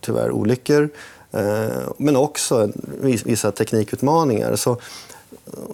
tyvärr 0.00 0.30
olyckor, 0.30 0.88
eh, 1.32 1.68
men 1.96 2.16
också 2.16 2.70
vissa 3.00 3.52
teknikutmaningar, 3.52 4.56
så, 4.56 4.76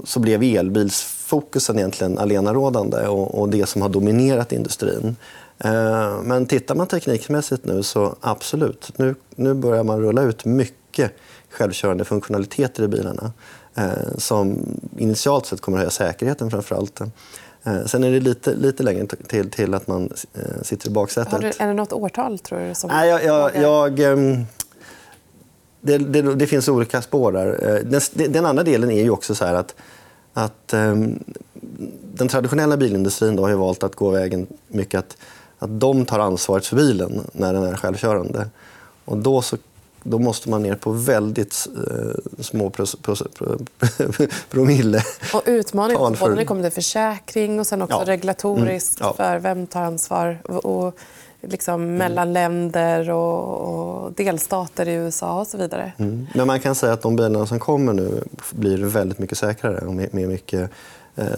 så 0.05 0.21
blev 0.21 0.43
elbilsfokusen 0.43 1.79
egentligen 1.79 2.19
alenarådande 2.19 3.07
och, 3.07 3.41
och 3.41 3.49
det 3.49 3.67
som 3.67 3.83
har 3.83 3.89
dominerat 3.89 4.53
industrin. 4.53 5.17
Eh, 5.59 6.23
men 6.23 6.47
tittar 6.47 6.75
man 6.75 6.87
teknikmässigt 6.87 7.65
nu 7.65 7.83
så 7.83 8.17
absolut, 8.21 8.93
nu, 8.97 9.15
nu 9.37 9.55
börjar 9.55 9.85
man 9.85 10.01
rulla 10.01 10.23
ut 10.23 10.45
mycket 10.45 11.13
självkörande 11.51 12.05
funktionaliteter 12.05 12.83
i 12.83 12.89
bilarna. 12.89 13.33
Eh, 13.77 14.17
som 14.19 14.59
initialt 14.97 15.47
sett 15.47 15.61
kommer 15.61 15.79
att 15.79 15.81
höja 15.81 15.91
säkerheten 15.91 16.51
framför 16.51 16.77
allt. 16.77 17.01
Eh, 17.65 17.85
sen 17.87 18.05
är 18.05 18.11
det 18.11 18.21
lite, 18.21 18.55
lite 18.55 18.83
längre 18.83 19.07
till, 19.07 19.51
till 19.51 19.75
att 19.75 19.87
man 19.87 20.13
eh, 20.35 20.63
sitter 20.63 20.89
i 20.89 20.91
baksätet. 20.91 21.41
Du, 21.41 21.53
är 21.59 21.67
det 21.67 21.75
nåt 21.75 21.93
årtal, 21.93 22.39
tror 22.39 22.69
du? 22.69 22.75
Som... 22.75 22.91
Nej, 22.91 23.09
jag, 23.09 23.25
jag, 23.25 23.57
jag 23.57 24.01
ehm, 24.01 24.45
det, 25.81 25.99
det, 25.99 26.35
det, 26.35 26.47
finns 26.47 26.69
olika 26.69 27.03
spår 27.03 27.33
där. 27.33 27.81
Den, 27.85 28.33
den, 28.33 28.47
andra 28.47 28.63
delen 28.63 28.91
är 28.91 29.03
ju 29.03 29.11
också 29.11 29.35
så 29.35 29.45
att, 29.45 29.75
att 30.33 30.75
um, 30.75 31.25
den 32.15 32.29
traditionella 32.29 32.77
bilindustrin 32.77 33.37
då 33.37 33.47
har 33.47 33.55
valt 33.55 33.83
att 33.83 33.95
gå 33.95 34.11
vägen 34.11 34.47
mycket 34.69 34.99
att, 34.99 35.17
att 35.59 35.81
de 35.81 36.05
tar 36.05 36.19
ansvaret 36.19 36.67
för 36.67 36.77
bilen 36.77 37.21
när 37.33 37.53
den 37.53 37.63
är 37.63 37.77
självkörande. 37.77 38.49
Och 39.05 39.19
då 39.19 39.43
så 39.43 39.57
då 40.05 40.19
måste 40.19 40.51
man 40.51 40.63
ner 40.63 40.75
på 40.75 40.91
väldigt 40.91 41.67
eh, 41.77 42.43
små 42.43 42.71
pros, 42.71 42.97
pros, 42.97 43.23
pros, 43.39 43.61
promille. 44.51 45.03
Och 45.35 45.43
utmaning 45.47 45.97
för... 45.97 46.21
både 46.21 46.31
när 46.31 46.37
det 46.37 46.45
kommer 46.45 46.63
till 46.63 46.73
försäkring 46.73 47.61
och 47.61 47.67
sen 47.67 47.83
också 47.83 47.97
ja. 47.97 48.05
regulatoriskt 48.07 49.01
mm. 49.01 49.09
ja. 49.09 49.25
för 49.25 49.39
vem 49.39 49.67
tar 49.67 49.83
ansvar. 49.83 50.39
Och, 50.47 50.99
liksom 51.49 51.83
mm. 51.83 51.97
mellan 51.97 52.33
länder 52.33 53.11
och, 53.11 54.05
och, 54.05 54.13
delstater 54.13 54.89
i 54.89 54.93
USA 54.93 55.41
och 55.41 55.47
så 55.47 55.59
vidare. 55.59 55.93
Mm. 55.99 56.27
Men 56.35 56.47
man 56.47 56.61
kan 56.61 56.75
säga 56.75 56.93
att 56.93 57.03
de 57.03 57.17
bilarna 57.17 57.47
som 57.47 57.59
kommer 57.59 57.93
nu 57.93 58.25
blir 58.51 58.79
väldigt 58.79 59.19
mycket 59.19 59.39
säkrare 59.39 59.87
och 59.87 59.95
med, 59.95 60.15
mycket 60.15 60.71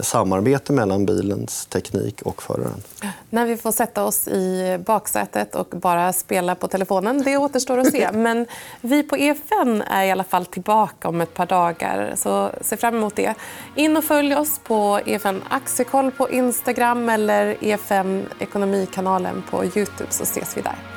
samarbete 0.01 0.73
mellan 0.73 1.05
bilens 1.05 1.65
teknik 1.65 2.21
och 2.21 2.43
föraren. 2.43 2.81
När 3.29 3.45
vi 3.45 3.57
får 3.57 3.71
sätta 3.71 4.03
oss 4.03 4.27
i 4.27 4.77
baksätet 4.85 5.55
och 5.55 5.67
bara 5.69 6.13
spela 6.13 6.55
på 6.55 6.67
telefonen, 6.67 7.23
det 7.23 7.37
återstår 7.37 7.77
att 7.77 7.91
se. 7.91 8.11
Men 8.13 8.45
vi 8.81 9.03
på 9.03 9.17
EFN 9.17 9.81
är 9.81 10.03
i 10.03 10.11
alla 10.11 10.23
fall 10.23 10.45
tillbaka 10.45 11.07
om 11.07 11.21
ett 11.21 11.33
par 11.33 11.45
dagar. 11.45 12.13
så 12.15 12.51
Se 12.61 12.77
fram 12.77 12.95
emot 12.95 13.15
det. 13.15 13.33
In 13.75 13.97
och 13.97 14.03
följ 14.03 14.35
oss 14.35 14.59
på 14.63 14.99
EFN 15.05 15.41
Aktiekoll 15.49 16.11
på 16.11 16.29
Instagram 16.29 17.09
eller 17.09 17.57
EFN 17.61 18.25
Ekonomikanalen 18.39 19.43
på 19.49 19.63
Youtube, 19.63 20.11
så 20.11 20.23
ses 20.23 20.57
vi 20.57 20.61
där. 20.61 20.96